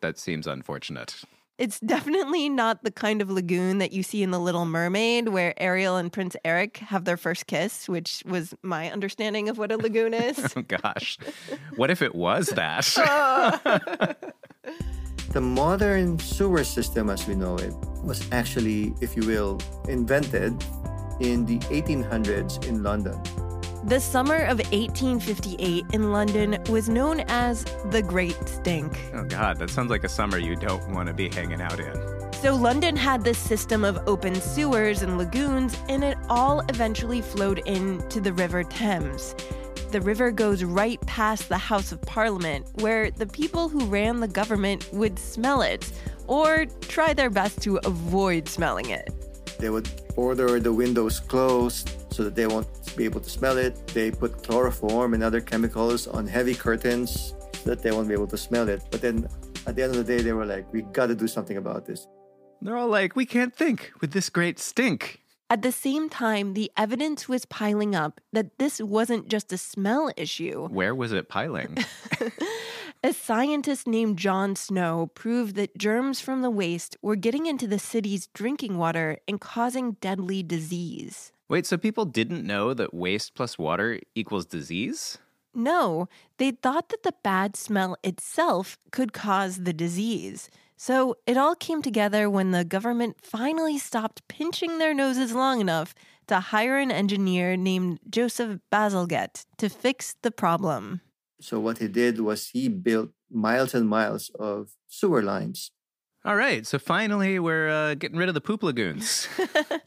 That 0.00 0.18
seems 0.18 0.46
unfortunate. 0.46 1.22
It's 1.58 1.80
definitely 1.80 2.50
not 2.50 2.84
the 2.84 2.90
kind 2.90 3.22
of 3.22 3.30
lagoon 3.30 3.78
that 3.78 3.90
you 3.90 4.02
see 4.02 4.22
in 4.22 4.30
The 4.30 4.38
Little 4.38 4.66
Mermaid, 4.66 5.28
where 5.28 5.54
Ariel 5.56 5.96
and 5.96 6.12
Prince 6.12 6.36
Eric 6.44 6.76
have 6.78 7.06
their 7.06 7.16
first 7.16 7.46
kiss, 7.46 7.88
which 7.88 8.22
was 8.26 8.54
my 8.62 8.90
understanding 8.92 9.48
of 9.48 9.56
what 9.56 9.72
a 9.72 9.78
lagoon 9.78 10.12
is. 10.28 10.52
oh, 10.54 10.62
gosh. 10.62 11.16
What 11.76 11.90
if 11.90 12.02
it 12.02 12.14
was 12.14 12.48
that? 12.48 12.84
the 15.32 15.40
modern 15.40 16.18
sewer 16.18 16.62
system, 16.62 17.08
as 17.08 17.26
we 17.26 17.34
know 17.34 17.56
it, 17.56 17.72
was 18.04 18.30
actually, 18.32 18.94
if 19.00 19.16
you 19.16 19.26
will, 19.26 19.58
invented 19.88 20.62
in 21.20 21.46
the 21.46 21.58
1800s 21.70 22.66
in 22.66 22.82
London 22.82 23.18
The 23.86 24.00
summer 24.00 24.38
of 24.38 24.58
1858 24.72 25.86
in 25.92 26.10
London 26.10 26.60
was 26.68 26.88
known 26.88 27.20
as 27.28 27.62
the 27.92 28.02
Great 28.02 28.36
Stink. 28.48 28.98
Oh, 29.14 29.22
God, 29.22 29.58
that 29.58 29.70
sounds 29.70 29.90
like 29.90 30.02
a 30.02 30.08
summer 30.08 30.38
you 30.38 30.56
don't 30.56 30.90
want 30.90 31.06
to 31.06 31.14
be 31.14 31.28
hanging 31.28 31.60
out 31.60 31.78
in. 31.78 31.94
So, 32.32 32.56
London 32.56 32.96
had 32.96 33.22
this 33.22 33.38
system 33.38 33.84
of 33.84 34.00
open 34.08 34.34
sewers 34.34 35.02
and 35.02 35.18
lagoons, 35.18 35.78
and 35.88 36.02
it 36.02 36.18
all 36.28 36.62
eventually 36.68 37.20
flowed 37.20 37.60
into 37.60 38.20
the 38.20 38.32
River 38.32 38.64
Thames. 38.64 39.36
The 39.92 40.00
river 40.00 40.32
goes 40.32 40.64
right 40.64 41.00
past 41.02 41.48
the 41.48 41.56
House 41.56 41.92
of 41.92 42.02
Parliament, 42.02 42.66
where 42.80 43.12
the 43.12 43.28
people 43.28 43.68
who 43.68 43.86
ran 43.86 44.18
the 44.18 44.26
government 44.26 44.88
would 44.92 45.16
smell 45.16 45.62
it, 45.62 45.92
or 46.26 46.66
try 46.80 47.14
their 47.14 47.30
best 47.30 47.62
to 47.62 47.78
avoid 47.84 48.48
smelling 48.48 48.90
it. 48.90 49.25
They 49.58 49.70
would 49.70 49.88
order 50.16 50.60
the 50.60 50.72
windows 50.72 51.20
closed 51.20 51.90
so 52.12 52.24
that 52.24 52.34
they 52.34 52.46
won't 52.46 52.68
be 52.96 53.04
able 53.04 53.20
to 53.20 53.30
smell 53.30 53.56
it. 53.58 53.86
They 53.88 54.10
put 54.10 54.42
chloroform 54.42 55.14
and 55.14 55.22
other 55.22 55.40
chemicals 55.40 56.06
on 56.06 56.26
heavy 56.26 56.54
curtains 56.54 57.34
so 57.52 57.70
that 57.70 57.82
they 57.82 57.90
won't 57.90 58.08
be 58.08 58.14
able 58.14 58.26
to 58.28 58.38
smell 58.38 58.68
it. 58.68 58.82
But 58.90 59.00
then 59.00 59.28
at 59.66 59.76
the 59.76 59.82
end 59.82 59.96
of 59.96 60.06
the 60.06 60.16
day, 60.16 60.22
they 60.22 60.32
were 60.32 60.46
like, 60.46 60.70
we 60.72 60.82
got 60.82 61.06
to 61.06 61.14
do 61.14 61.26
something 61.26 61.56
about 61.56 61.86
this. 61.86 62.06
They're 62.62 62.76
all 62.76 62.88
like, 62.88 63.16
we 63.16 63.26
can't 63.26 63.54
think 63.54 63.92
with 64.00 64.12
this 64.12 64.30
great 64.30 64.58
stink. 64.58 65.22
At 65.48 65.62
the 65.62 65.70
same 65.70 66.08
time, 66.08 66.54
the 66.54 66.72
evidence 66.76 67.28
was 67.28 67.44
piling 67.44 67.94
up 67.94 68.20
that 68.32 68.58
this 68.58 68.80
wasn't 68.80 69.28
just 69.28 69.52
a 69.52 69.58
smell 69.58 70.10
issue. 70.16 70.66
Where 70.68 70.94
was 70.94 71.12
it 71.12 71.28
piling? 71.28 71.78
a 73.06 73.12
scientist 73.12 73.86
named 73.86 74.18
John 74.18 74.56
Snow 74.56 75.12
proved 75.14 75.54
that 75.54 75.78
germs 75.78 76.20
from 76.20 76.42
the 76.42 76.50
waste 76.50 76.96
were 77.00 77.14
getting 77.14 77.46
into 77.46 77.68
the 77.68 77.78
city's 77.78 78.26
drinking 78.34 78.78
water 78.78 79.18
and 79.28 79.40
causing 79.40 79.92
deadly 80.00 80.42
disease. 80.42 81.30
Wait, 81.48 81.66
so 81.66 81.76
people 81.76 82.04
didn't 82.04 82.44
know 82.44 82.74
that 82.74 82.92
waste 82.92 83.36
plus 83.36 83.56
water 83.56 84.00
equals 84.16 84.44
disease? 84.44 85.18
No, 85.54 86.08
they 86.38 86.50
thought 86.50 86.88
that 86.88 87.04
the 87.04 87.14
bad 87.22 87.54
smell 87.54 87.96
itself 88.02 88.76
could 88.90 89.12
cause 89.12 89.58
the 89.58 89.72
disease. 89.72 90.50
So 90.76 91.16
it 91.28 91.36
all 91.36 91.54
came 91.54 91.82
together 91.82 92.28
when 92.28 92.50
the 92.50 92.64
government 92.64 93.18
finally 93.22 93.78
stopped 93.78 94.26
pinching 94.26 94.78
their 94.78 94.92
noses 94.92 95.32
long 95.32 95.60
enough 95.60 95.94
to 96.26 96.40
hire 96.40 96.76
an 96.76 96.90
engineer 96.90 97.56
named 97.56 98.00
Joseph 98.10 98.58
Bazalgette 98.72 99.46
to 99.58 99.68
fix 99.68 100.16
the 100.22 100.32
problem. 100.32 101.02
So 101.46 101.60
what 101.60 101.78
he 101.78 101.86
did 101.86 102.18
was 102.20 102.48
he 102.48 102.68
built 102.68 103.10
miles 103.30 103.72
and 103.72 103.88
miles 103.88 104.32
of 104.36 104.70
sewer 104.88 105.22
lines. 105.22 105.70
All 106.24 106.34
right, 106.34 106.66
so 106.66 106.76
finally 106.76 107.38
we're 107.38 107.68
uh, 107.68 107.94
getting 107.94 108.18
rid 108.18 108.28
of 108.28 108.34
the 108.34 108.40
poop 108.40 108.64
lagoons. 108.64 109.28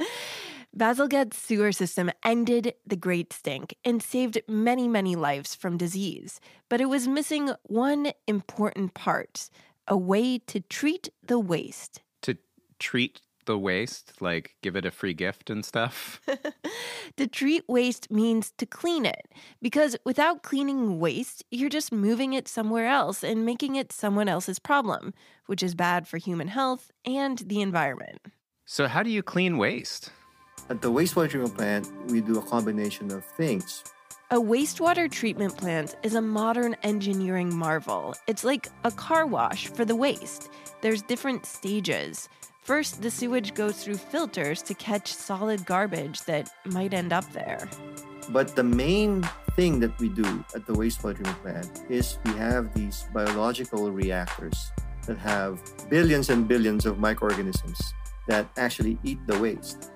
Bazalgette's 0.74 1.36
sewer 1.36 1.74
system 1.74 2.12
ended 2.24 2.76
the 2.88 2.96
Great 2.96 3.34
Stink 3.34 3.76
and 3.84 4.02
saved 4.02 4.42
many, 4.48 4.88
many 4.88 5.18
lives 5.18 5.54
from 5.54 5.76
disease. 5.76 6.40
But 6.70 6.80
it 6.80 6.86
was 6.86 7.10
missing 7.10 7.52
one 7.64 8.14
important 8.26 8.94
part 8.94 9.50
a 9.86 9.98
way 9.98 10.38
to 10.38 10.62
treat 10.62 11.10
the 11.22 11.40
waste. 11.40 12.00
To 12.22 12.38
treat 12.80 13.20
the 13.50 13.58
waste, 13.58 14.14
like 14.22 14.56
give 14.62 14.76
it 14.76 14.86
a 14.86 14.92
free 14.92 15.16
gift 15.16 15.50
and 15.50 15.66
stuff? 15.66 16.22
to 17.18 17.26
treat 17.26 17.68
waste 17.68 18.12
means 18.12 18.54
to 18.60 18.66
clean 18.68 19.08
it, 19.08 19.28
because 19.60 19.98
without 20.06 20.44
cleaning 20.44 21.00
waste, 21.00 21.44
you're 21.50 21.68
just 21.68 21.92
moving 21.92 22.34
it 22.34 22.48
somewhere 22.48 22.86
else 22.86 23.24
and 23.24 23.48
making 23.48 23.76
it 23.76 23.92
someone 23.92 24.30
else's 24.30 24.60
problem, 24.60 25.16
which 25.48 25.64
is 25.64 25.74
bad 25.74 26.08
for 26.08 26.20
human 26.20 26.48
health 26.48 26.92
and 27.06 27.40
the 27.40 27.60
environment. 27.60 28.22
So, 28.66 28.88
how 28.88 29.02
do 29.02 29.10
you 29.10 29.24
clean 29.24 29.58
waste? 29.58 30.12
At 30.70 30.84
the 30.84 30.92
wastewater 30.92 31.32
treatment 31.32 31.58
plant, 31.58 32.12
we 32.12 32.22
do 32.22 32.38
a 32.38 32.44
combination 32.44 33.12
of 33.12 33.26
things. 33.26 33.84
A 34.30 34.38
wastewater 34.38 35.10
treatment 35.10 35.58
plant 35.58 35.96
is 36.04 36.14
a 36.14 36.22
modern 36.22 36.76
engineering 36.84 37.56
marvel. 37.56 38.14
It's 38.28 38.44
like 38.44 38.68
a 38.84 38.92
car 38.92 39.26
wash 39.26 39.66
for 39.66 39.86
the 39.86 39.96
waste. 39.96 40.52
There's 40.82 41.02
different 41.02 41.48
stages. 41.48 42.30
First, 42.70 43.02
the 43.02 43.10
sewage 43.10 43.56
goes 43.56 43.84
through 43.84 43.96
filters 43.98 44.62
to 44.62 44.76
catch 44.76 45.12
solid 45.12 45.66
garbage 45.66 46.22
that 46.26 46.52
might 46.66 46.94
end 46.94 47.12
up 47.12 47.26
there. 47.34 47.68
But 48.30 48.56
the 48.56 48.64
main 48.64 49.28
thing 49.56 49.80
that 49.80 49.98
we 49.98 50.10
do 50.10 50.46
at 50.54 50.68
the 50.68 50.74
wastewater 50.74 51.16
treatment 51.16 51.42
plant 51.42 51.82
is 51.90 52.20
we 52.26 52.34
have 52.34 52.72
these 52.76 53.08
biological 53.12 53.92
reactors 53.92 54.72
that 55.08 55.18
have 55.18 55.60
billions 55.90 56.30
and 56.30 56.48
billions 56.48 56.86
of 56.86 57.00
microorganisms 57.00 57.82
that 58.28 58.48
actually 58.56 59.00
eat 59.04 59.18
the 59.26 59.40
waste. 59.40 59.90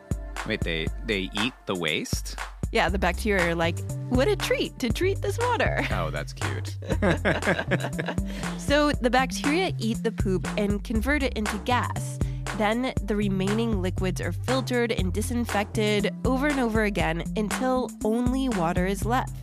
Wait, 0.47 0.61
they 0.61 0.87
they 1.05 1.29
eat 1.43 1.53
the 1.67 1.75
waste? 1.75 2.39
Yeah, 2.71 2.89
the 2.89 2.97
bacteria 2.97 3.49
are 3.49 3.55
like, 3.55 3.77
what 4.09 4.27
a 4.27 4.35
treat 4.35 4.79
to 4.79 4.91
treat 4.91 5.21
this 5.21 5.37
water. 5.37 5.85
Oh, 5.91 6.09
that's 6.09 6.33
cute. 6.33 6.75
so 8.57 8.91
the 8.93 9.11
bacteria 9.11 9.73
eat 9.77 10.01
the 10.01 10.11
poop 10.11 10.47
and 10.57 10.83
convert 10.83 11.21
it 11.21 11.33
into 11.33 11.55
gas. 11.59 12.17
Then 12.57 12.93
the 13.01 13.15
remaining 13.15 13.81
liquids 13.81 14.21
are 14.21 14.31
filtered 14.31 14.91
and 14.91 15.11
disinfected 15.11 16.13
over 16.23 16.47
and 16.47 16.59
over 16.59 16.83
again 16.83 17.23
until 17.35 17.89
only 18.03 18.49
water 18.49 18.85
is 18.85 19.05
left. 19.05 19.35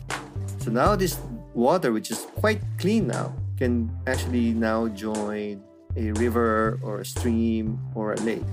So 0.59 0.71
now 0.71 0.95
this 0.95 1.19
water, 1.53 1.91
which 1.91 2.11
is 2.11 2.27
quite 2.35 2.61
clean 2.77 3.07
now, 3.07 3.33
can 3.57 3.91
actually 4.07 4.53
now 4.53 4.87
join 4.87 5.61
a 5.97 6.11
river 6.13 6.79
or 6.81 7.01
a 7.01 7.05
stream 7.05 7.79
or 7.95 8.13
a 8.13 8.19
lake. 8.21 8.43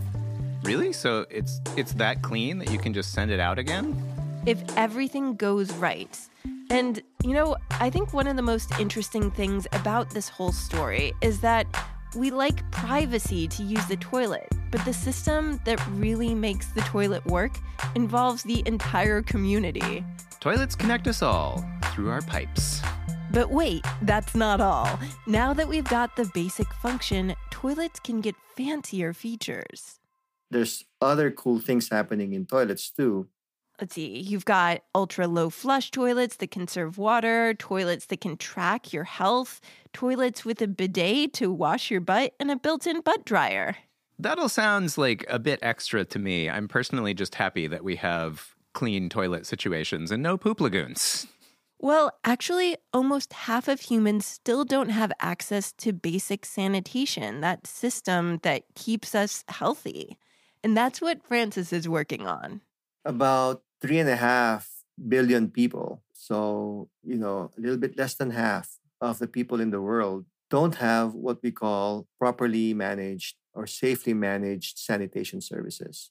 Really? 0.65 0.93
So 0.93 1.25
it's 1.31 1.61
it's 1.77 1.93
that 1.95 2.23
clean 2.23 2.59
that 2.59 2.71
you 2.71 2.79
can 2.79 2.93
just 2.93 3.13
send 3.13 3.31
it 3.31 3.41
out 3.41 3.59
again? 3.59 3.97
If 4.45 4.59
everything 4.77 5.37
goes 5.37 5.73
right. 5.75 6.19
And 6.71 7.01
you 7.23 7.33
know, 7.33 7.57
I 7.81 7.91
think 7.91 8.13
one 8.13 8.27
of 8.27 8.37
the 8.37 8.43
most 8.43 8.79
interesting 8.81 9.31
things 9.31 9.67
about 9.73 10.11
this 10.11 10.29
whole 10.29 10.53
story 10.53 11.13
is 11.21 11.41
that 11.41 11.67
we 12.15 12.31
like 12.31 12.69
privacy 12.71 13.49
to 13.49 13.63
use 13.63 13.85
the 13.87 13.97
toilet, 13.97 14.49
but 14.71 14.85
the 14.85 14.93
system 14.93 15.61
that 15.65 15.85
really 15.91 16.35
makes 16.35 16.69
the 16.69 16.81
toilet 16.83 17.25
work 17.27 17.59
involves 17.95 18.43
the 18.43 18.63
entire 18.67 19.23
community. 19.23 20.05
Toilets 20.41 20.75
connect 20.75 21.07
us 21.07 21.23
all 21.23 21.65
through 21.93 22.11
our 22.11 22.23
pipes. 22.23 22.81
But 23.33 23.51
wait, 23.51 23.85
that's 24.03 24.35
not 24.35 24.61
all. 24.61 24.99
Now 25.27 25.53
that 25.53 25.69
we've 25.69 25.85
got 25.85 26.17
the 26.17 26.31
basic 26.35 26.73
function, 26.75 27.35
toilets 27.51 28.01
can 28.01 28.21
get 28.21 28.35
fancier 28.57 29.13
features 29.13 29.99
there's 30.51 30.85
other 31.01 31.31
cool 31.31 31.61
things 31.61 31.89
happening 31.89 32.33
in 32.33 32.47
toilets 32.47 32.91
too. 32.91 33.29
Let's 33.81 33.95
see, 33.95 34.19
you've 34.19 34.45
got 34.45 34.83
ultra 34.93 35.29
low 35.29 35.51
flush 35.51 35.93
toilets 35.93 36.37
that 36.37 36.51
conserve 36.51 36.99
water, 36.99 37.55
toilets 37.55 38.07
that 38.07 38.21
can 38.21 38.37
track 38.37 38.93
your 38.93 39.05
health, 39.05 39.61
toilets 39.93 40.45
with 40.45 40.61
a 40.61 40.67
bidet 40.67 41.33
to 41.35 41.53
wash 41.53 41.89
your 41.89 42.01
butt, 42.01 42.35
and 42.41 42.51
a 42.51 42.57
built 42.57 42.89
in 42.89 43.01
butt 43.03 43.25
dryer. 43.25 43.77
That 44.19 44.39
all 44.41 44.49
sounds 44.49 44.99
like 44.99 45.25
a 45.29 45.39
bit 45.39 45.61
extra 45.63 46.05
to 46.07 46.19
me. 46.19 46.51
I'm 46.51 46.67
personally 46.67 47.15
just 47.15 47.37
happy 47.37 47.69
that 47.69 47.85
we 47.85 47.95
have 47.97 48.57
clean 48.75 49.09
toilet 49.09 49.47
situations 49.47 50.11
and 50.11 50.25
no 50.25 50.37
poop 50.37 50.61
lagoons. 50.61 51.29
Well, 51.79 52.11
actually, 52.25 52.77
almost 52.93 53.33
half 53.33 53.69
of 53.69 53.81
humans 53.81 54.27
still 54.27 54.65
don't 54.65 54.89
have 54.89 55.13
access 55.21 55.71
to 55.75 55.93
basic 55.93 56.45
sanitation, 56.45 57.41
that 57.43 57.69
system 57.69 58.41
that 58.43 58.65
keeps 58.75 59.15
us 59.15 59.45
healthy. 59.47 60.19
And 60.65 60.77
that's 60.77 61.01
what 61.01 61.23
Francis 61.23 61.73
is 61.73 61.89
working 61.89 62.27
on. 62.27 62.63
About 63.05 63.63
three 63.81 63.99
and 63.99 64.09
a 64.09 64.17
half 64.17 64.69
billion 65.09 65.51
people. 65.51 66.03
So, 66.13 66.89
you 67.03 67.17
know, 67.17 67.51
a 67.57 67.61
little 67.61 67.79
bit 67.79 67.97
less 67.97 68.15
than 68.15 68.31
half 68.31 68.79
of 69.01 69.19
the 69.19 69.29
people 69.29 69.61
in 69.61 69.71
the 69.71 69.81
world 69.81 70.27
don't 70.51 70.77
have 70.77 71.15
what 71.15 71.43
we 71.43 71.51
call 71.51 72.07
properly 72.19 72.75
managed 72.75 73.37
or 73.55 73.67
safely 73.67 74.15
managed 74.15 74.79
sanitation 74.79 75.41
services. 75.41 76.11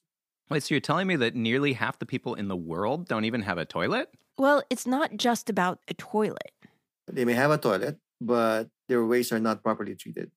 Wait, 0.50 0.62
so 0.62 0.74
you're 0.74 0.80
telling 0.80 1.06
me 1.06 1.16
that 1.16 1.34
nearly 1.34 1.74
half 1.74 1.98
the 1.98 2.06
people 2.06 2.34
in 2.34 2.48
the 2.48 2.56
world 2.56 3.06
don't 3.08 3.24
even 3.24 3.42
have 3.42 3.58
a 3.58 3.64
toilet? 3.64 4.08
Well, 4.38 4.62
it's 4.70 4.86
not 4.86 5.16
just 5.16 5.50
about 5.50 5.80
a 5.88 5.94
toilet. 5.94 6.52
They 7.10 7.24
may 7.24 7.34
have 7.34 7.50
a 7.50 7.58
toilet, 7.58 7.98
but 8.20 8.68
their 8.88 9.04
waste 9.04 9.32
are 9.32 9.40
not 9.40 9.62
properly 9.62 9.94
treated. 9.94 10.30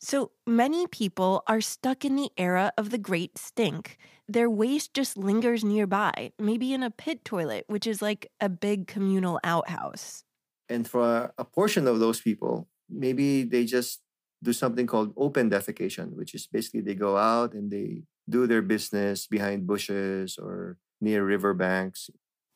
So 0.00 0.30
many 0.46 0.86
people 0.86 1.42
are 1.48 1.60
stuck 1.60 2.04
in 2.04 2.14
the 2.14 2.30
era 2.36 2.72
of 2.78 2.90
the 2.90 2.98
great 2.98 3.36
stink. 3.36 3.98
Their 4.28 4.50
waste 4.50 4.92
just 4.92 5.16
lingers 5.16 5.64
nearby, 5.64 6.32
maybe 6.38 6.74
in 6.74 6.82
a 6.82 6.90
pit 6.90 7.24
toilet, 7.24 7.64
which 7.66 7.86
is 7.86 8.02
like 8.02 8.30
a 8.40 8.48
big 8.48 8.86
communal 8.86 9.40
outhouse. 9.42 10.24
And 10.68 10.86
for 10.86 11.32
a 11.38 11.44
portion 11.44 11.88
of 11.88 11.98
those 11.98 12.20
people, 12.20 12.68
maybe 12.90 13.42
they 13.42 13.64
just 13.64 14.00
do 14.42 14.52
something 14.52 14.86
called 14.86 15.14
open 15.16 15.50
defecation, 15.50 16.14
which 16.14 16.34
is 16.34 16.46
basically 16.46 16.82
they 16.82 16.94
go 16.94 17.16
out 17.16 17.54
and 17.54 17.70
they 17.70 18.04
do 18.28 18.46
their 18.46 18.62
business 18.62 19.26
behind 19.26 19.66
bushes 19.66 20.38
or 20.38 20.76
near 21.00 21.24
riverbanks. 21.24 22.10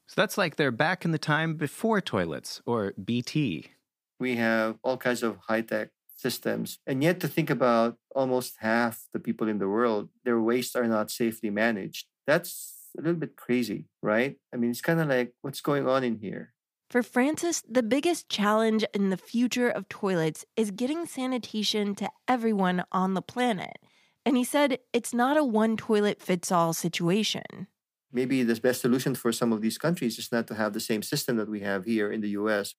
So 0.08 0.14
that's 0.20 0.36
like 0.36 0.56
they're 0.56 0.70
back 0.70 1.04
in 1.06 1.10
the 1.10 1.18
time 1.18 1.54
before 1.54 2.00
toilets 2.02 2.60
or 2.66 2.92
BT. 3.02 3.70
We 4.20 4.36
have 4.36 4.76
all 4.82 4.98
kinds 4.98 5.22
of 5.22 5.38
high 5.48 5.62
tech 5.62 5.88
systems. 6.22 6.78
And 6.86 7.02
yet, 7.02 7.20
to 7.20 7.28
think 7.28 7.50
about 7.50 7.96
almost 8.14 8.56
half 8.60 9.04
the 9.12 9.20
people 9.20 9.48
in 9.48 9.58
the 9.58 9.68
world, 9.68 10.08
their 10.24 10.40
waste 10.40 10.76
are 10.76 10.88
not 10.88 11.10
safely 11.10 11.50
managed. 11.50 12.06
That's 12.26 12.74
a 12.96 13.02
little 13.02 13.20
bit 13.20 13.36
crazy, 13.36 13.86
right? 14.02 14.36
I 14.52 14.56
mean, 14.56 14.70
it's 14.70 14.80
kind 14.80 15.00
of 15.00 15.08
like, 15.08 15.34
what's 15.42 15.60
going 15.60 15.88
on 15.88 16.04
in 16.04 16.16
here? 16.16 16.52
For 16.92 17.02
Francis, 17.02 17.62
the 17.68 17.82
biggest 17.82 18.28
challenge 18.28 18.84
in 18.94 19.08
the 19.08 19.16
future 19.16 19.70
of 19.70 19.88
toilets 19.88 20.44
is 20.56 20.70
getting 20.70 21.06
sanitation 21.06 21.94
to 21.96 22.10
everyone 22.28 22.84
on 22.92 23.14
the 23.14 23.22
planet. 23.22 23.78
And 24.26 24.36
he 24.36 24.44
said 24.44 24.78
it's 24.92 25.14
not 25.14 25.38
a 25.38 25.44
one 25.44 25.76
toilet 25.76 26.20
fits 26.20 26.52
all 26.52 26.74
situation. 26.74 27.66
Maybe 28.12 28.42
the 28.42 28.54
best 28.56 28.82
solution 28.82 29.14
for 29.14 29.32
some 29.32 29.54
of 29.54 29.62
these 29.62 29.78
countries 29.78 30.18
is 30.18 30.30
not 30.30 30.46
to 30.48 30.54
have 30.54 30.74
the 30.74 30.80
same 30.80 31.02
system 31.02 31.38
that 31.38 31.48
we 31.48 31.60
have 31.60 31.86
here 31.86 32.12
in 32.12 32.20
the 32.20 32.36
US. 32.40 32.74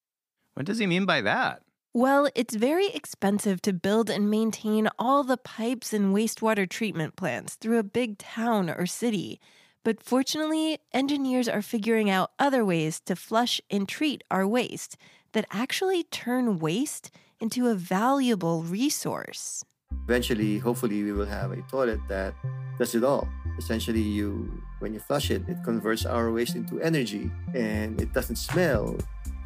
What 0.53 0.67
does 0.67 0.77
he 0.77 0.85
mean 0.85 1.05
by 1.05 1.21
that? 1.21 1.63
Well, 1.95 2.27
it's 2.33 2.55
very 2.55 2.87
expensive 2.87 3.61
to 3.61 3.71
build 3.71 4.09
and 4.09 4.27
maintain 4.27 4.89
all 4.97 5.23
the 5.23 5.37
pipes 5.37 5.93
and 5.93 6.11
wastewater 6.11 6.67
treatment 6.67 7.15
plants 7.15 7.53
through 7.53 7.77
a 7.77 7.83
big 7.83 8.17
town 8.17 8.71
or 8.71 8.87
city. 8.87 9.39
But 9.83 10.01
fortunately, 10.01 10.79
engineers 10.91 11.47
are 11.47 11.61
figuring 11.61 12.09
out 12.09 12.31
other 12.39 12.65
ways 12.65 12.99
to 13.01 13.15
flush 13.15 13.61
and 13.69 13.87
treat 13.87 14.23
our 14.31 14.47
waste 14.47 14.97
that 15.33 15.45
actually 15.51 16.01
turn 16.05 16.57
waste 16.57 17.11
into 17.39 17.67
a 17.67 17.75
valuable 17.75 18.63
resource. 18.63 19.63
Eventually, 20.05 20.57
hopefully, 20.57 21.03
we 21.03 21.11
will 21.11 21.27
have 21.27 21.51
a 21.51 21.61
toilet 21.69 21.99
that 22.09 22.33
does 22.79 22.95
it 22.95 23.03
all. 23.03 23.29
Essentially, 23.59 24.01
you 24.01 24.49
when 24.79 24.95
you 24.95 24.99
flush 24.99 25.29
it, 25.29 25.47
it 25.47 25.57
converts 25.63 26.07
our 26.07 26.31
waste 26.31 26.55
into 26.55 26.81
energy 26.81 27.29
and 27.53 28.01
it 28.01 28.13
doesn't 28.13 28.37
smell. 28.37 28.97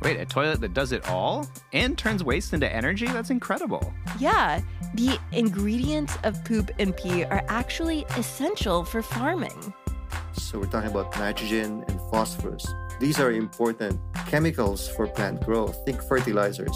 Wait, 0.04 0.20
a 0.20 0.26
toilet 0.26 0.62
that 0.62 0.74
does 0.74 0.92
it 0.92 1.08
all 1.10 1.48
and 1.74 1.98
turns 1.98 2.24
waste 2.24 2.54
into 2.54 2.72
energy? 2.72 3.08
That's 3.08 3.30
incredible. 3.30 3.94
Yeah, 4.20 4.62
the 4.94 5.20
ingredients 5.32 6.18
of 6.24 6.44
poop 6.46 6.72
and 6.80 6.96
pee 6.96 7.24
are 7.24 7.44
actually 7.48 8.06
essential 8.16 8.84
for 8.84 9.02
farming. 9.02 9.74
So, 10.34 10.60
we're 10.60 10.68
talking 10.68 10.92
about 10.92 11.18
nitrogen 11.18 11.84
and 11.88 12.00
phosphorus. 12.12 12.66
These 13.00 13.20
are 13.20 13.32
important 13.32 14.00
chemicals 14.28 14.88
for 14.88 15.08
plant 15.08 15.44
growth. 15.44 15.84
Think 15.86 16.02
fertilizers. 16.04 16.76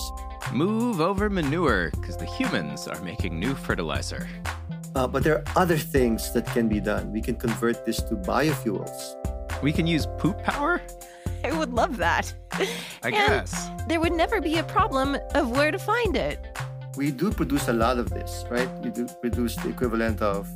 Move 0.51 0.99
over 0.99 1.29
manure 1.29 1.91
because 1.91 2.17
the 2.17 2.25
humans 2.25 2.87
are 2.87 3.01
making 3.01 3.39
new 3.39 3.53
fertilizer. 3.53 4.27
Uh, 4.95 5.07
but 5.07 5.23
there 5.23 5.37
are 5.37 5.43
other 5.55 5.77
things 5.77 6.33
that 6.33 6.45
can 6.47 6.67
be 6.67 6.79
done. 6.79 7.11
We 7.11 7.21
can 7.21 7.35
convert 7.35 7.85
this 7.85 8.01
to 8.03 8.15
biofuels. 8.15 9.15
We 9.63 9.71
can 9.71 9.87
use 9.87 10.07
poop 10.17 10.41
power? 10.43 10.81
I 11.43 11.51
would 11.57 11.73
love 11.73 11.97
that. 11.97 12.33
I 12.51 12.67
And 13.03 13.15
guess. 13.15 13.69
There 13.87 13.99
would 13.99 14.13
never 14.13 14.41
be 14.41 14.57
a 14.57 14.63
problem 14.63 15.17
of 15.35 15.51
where 15.51 15.71
to 15.71 15.79
find 15.79 16.15
it. 16.15 16.39
We 16.97 17.11
do 17.11 17.31
produce 17.31 17.67
a 17.67 17.73
lot 17.73 17.97
of 17.97 18.09
this, 18.09 18.45
right? 18.49 18.69
We 18.83 18.89
do 18.91 19.07
produce 19.21 19.55
the 19.55 19.69
equivalent 19.69 20.21
of 20.21 20.47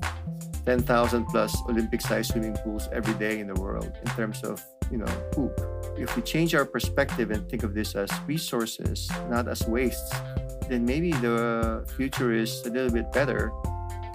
10,000 0.65 1.25
plus 1.27 1.55
Olympic 1.69 2.01
sized 2.01 2.31
swimming 2.31 2.55
pools 2.63 2.89
every 2.91 3.13
day 3.15 3.39
in 3.39 3.47
the 3.47 3.53
world 3.61 3.91
in 4.01 4.11
terms 4.11 4.43
of, 4.43 4.63
you 4.91 4.97
know, 4.97 5.05
poop. 5.31 5.53
If 5.97 6.15
we 6.15 6.21
change 6.21 6.53
our 6.53 6.65
perspective 6.65 7.31
and 7.31 7.47
think 7.49 7.63
of 7.63 7.73
this 7.73 7.95
as 7.95 8.09
resources, 8.27 9.09
not 9.29 9.47
as 9.47 9.65
wastes, 9.67 10.11
then 10.67 10.83
maybe 10.85 11.11
the 11.11 11.85
future 11.95 12.33
is 12.33 12.65
a 12.65 12.69
little 12.69 12.91
bit 12.91 13.11
better. 13.13 13.51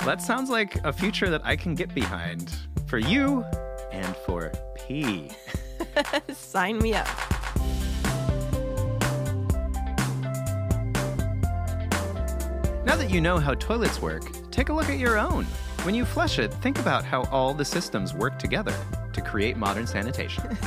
That 0.04 0.20
sounds 0.20 0.50
like 0.50 0.76
a 0.84 0.92
future 0.92 1.30
that 1.30 1.42
I 1.44 1.56
can 1.56 1.74
get 1.74 1.94
behind 1.94 2.52
for 2.86 2.98
you 2.98 3.44
and 3.92 4.14
for 4.26 4.50
pee. 4.76 5.30
Sign 6.32 6.78
me 6.78 6.94
up. 6.94 7.08
Now 12.84 12.96
that 12.96 13.08
you 13.10 13.20
know 13.20 13.38
how 13.38 13.54
toilets 13.54 14.00
work, 14.00 14.22
take 14.50 14.68
a 14.68 14.72
look 14.72 14.88
at 14.88 14.98
your 14.98 15.18
own. 15.18 15.44
When 15.84 15.94
you 15.94 16.04
flush 16.04 16.38
it, 16.38 16.52
think 16.54 16.78
about 16.78 17.04
how 17.04 17.22
all 17.24 17.54
the 17.54 17.64
systems 17.64 18.14
work 18.14 18.38
together 18.38 18.74
to 19.12 19.20
create 19.20 19.56
modern 19.56 19.86
sanitation. 19.86 20.44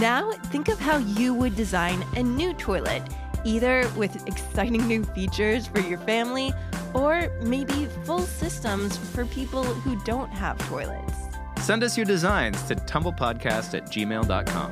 Now, 0.00 0.32
think 0.32 0.68
of 0.68 0.78
how 0.78 0.98
you 0.98 1.32
would 1.32 1.56
design 1.56 2.04
a 2.16 2.22
new 2.22 2.52
toilet, 2.52 3.02
either 3.44 3.88
with 3.96 4.28
exciting 4.28 4.86
new 4.86 5.04
features 5.04 5.68
for 5.68 5.80
your 5.80 5.98
family 6.00 6.52
or 6.92 7.30
maybe 7.40 7.86
full 8.04 8.20
systems 8.20 8.98
for 8.98 9.24
people 9.24 9.64
who 9.64 9.98
don't 10.04 10.28
have 10.28 10.58
toilets. 10.68 11.25
Send 11.66 11.82
us 11.82 11.96
your 11.96 12.06
designs 12.06 12.62
to 12.68 12.76
tumblepodcast 12.76 13.74
at 13.74 13.86
gmail.com. 13.86 14.70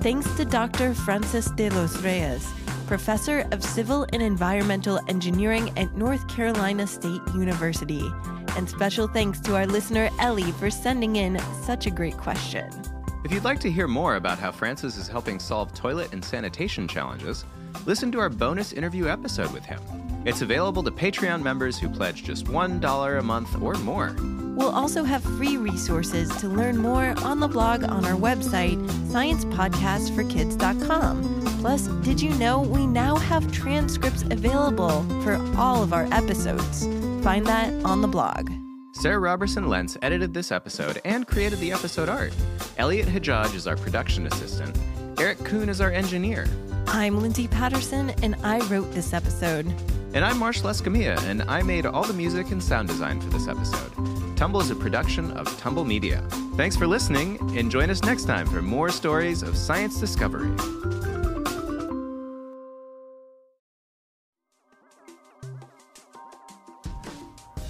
Thanks 0.00 0.28
to 0.36 0.44
Dr. 0.44 0.92
Francis 0.94 1.52
de 1.52 1.70
los 1.70 1.96
Reyes, 1.98 2.52
professor 2.88 3.46
of 3.52 3.62
civil 3.62 4.08
and 4.12 4.20
environmental 4.20 4.98
engineering 5.06 5.70
at 5.78 5.96
North 5.96 6.26
Carolina 6.26 6.84
State 6.88 7.22
University. 7.32 8.10
And 8.56 8.68
special 8.68 9.06
thanks 9.06 9.38
to 9.42 9.54
our 9.54 9.68
listener 9.68 10.10
Ellie 10.18 10.50
for 10.50 10.68
sending 10.68 11.14
in 11.14 11.38
such 11.62 11.86
a 11.86 11.90
great 11.90 12.16
question. 12.16 12.68
If 13.24 13.30
you'd 13.30 13.44
like 13.44 13.60
to 13.60 13.70
hear 13.70 13.86
more 13.86 14.16
about 14.16 14.40
how 14.40 14.50
Francis 14.50 14.96
is 14.96 15.06
helping 15.06 15.38
solve 15.38 15.72
toilet 15.74 16.12
and 16.12 16.24
sanitation 16.24 16.88
challenges, 16.88 17.44
listen 17.86 18.12
to 18.12 18.20
our 18.20 18.28
bonus 18.28 18.72
interview 18.72 19.08
episode 19.08 19.52
with 19.52 19.64
him. 19.64 19.80
It's 20.24 20.42
available 20.42 20.82
to 20.84 20.90
Patreon 20.90 21.42
members 21.42 21.78
who 21.78 21.88
pledge 21.88 22.22
just 22.22 22.46
$1 22.46 23.18
a 23.18 23.22
month 23.22 23.60
or 23.60 23.74
more. 23.74 24.14
We'll 24.56 24.70
also 24.70 25.02
have 25.02 25.22
free 25.22 25.56
resources 25.56 26.28
to 26.36 26.48
learn 26.48 26.76
more 26.76 27.14
on 27.24 27.40
the 27.40 27.48
blog 27.48 27.84
on 27.84 28.04
our 28.04 28.14
website, 28.14 28.76
sciencepodcastforkids.com. 29.08 31.42
Plus, 31.60 31.86
did 32.04 32.20
you 32.20 32.30
know 32.34 32.60
we 32.60 32.86
now 32.86 33.16
have 33.16 33.50
transcripts 33.50 34.22
available 34.22 35.02
for 35.22 35.34
all 35.56 35.82
of 35.82 35.92
our 35.92 36.06
episodes? 36.12 36.86
Find 37.24 37.46
that 37.46 37.72
on 37.84 38.02
the 38.02 38.08
blog. 38.08 38.50
Sarah 38.94 39.18
Robertson 39.18 39.68
Lentz 39.68 39.96
edited 40.02 40.34
this 40.34 40.52
episode 40.52 41.00
and 41.04 41.26
created 41.26 41.58
the 41.60 41.72
episode 41.72 42.08
art. 42.08 42.32
Elliot 42.76 43.08
Hajaj 43.08 43.54
is 43.54 43.66
our 43.66 43.76
production 43.76 44.26
assistant. 44.26 44.78
Eric 45.18 45.42
Kuhn 45.44 45.68
is 45.68 45.80
our 45.80 45.90
engineer. 45.90 46.46
I'm 46.94 47.22
Lindsay 47.22 47.48
Patterson, 47.48 48.10
and 48.22 48.36
I 48.42 48.58
wrote 48.66 48.92
this 48.92 49.14
episode. 49.14 49.64
And 50.12 50.22
I'm 50.22 50.38
Marshall 50.38 50.68
Escamilla, 50.68 51.18
and 51.24 51.40
I 51.44 51.62
made 51.62 51.86
all 51.86 52.04
the 52.04 52.12
music 52.12 52.50
and 52.50 52.62
sound 52.62 52.88
design 52.88 53.18
for 53.18 53.30
this 53.30 53.48
episode. 53.48 54.36
Tumble 54.36 54.60
is 54.60 54.70
a 54.70 54.74
production 54.74 55.30
of 55.30 55.48
Tumble 55.58 55.86
Media. 55.86 56.20
Thanks 56.54 56.76
for 56.76 56.86
listening, 56.86 57.38
and 57.56 57.70
join 57.70 57.88
us 57.88 58.02
next 58.02 58.26
time 58.26 58.46
for 58.46 58.60
more 58.60 58.90
stories 58.90 59.42
of 59.42 59.56
science 59.56 59.98
discovery. 59.98 60.54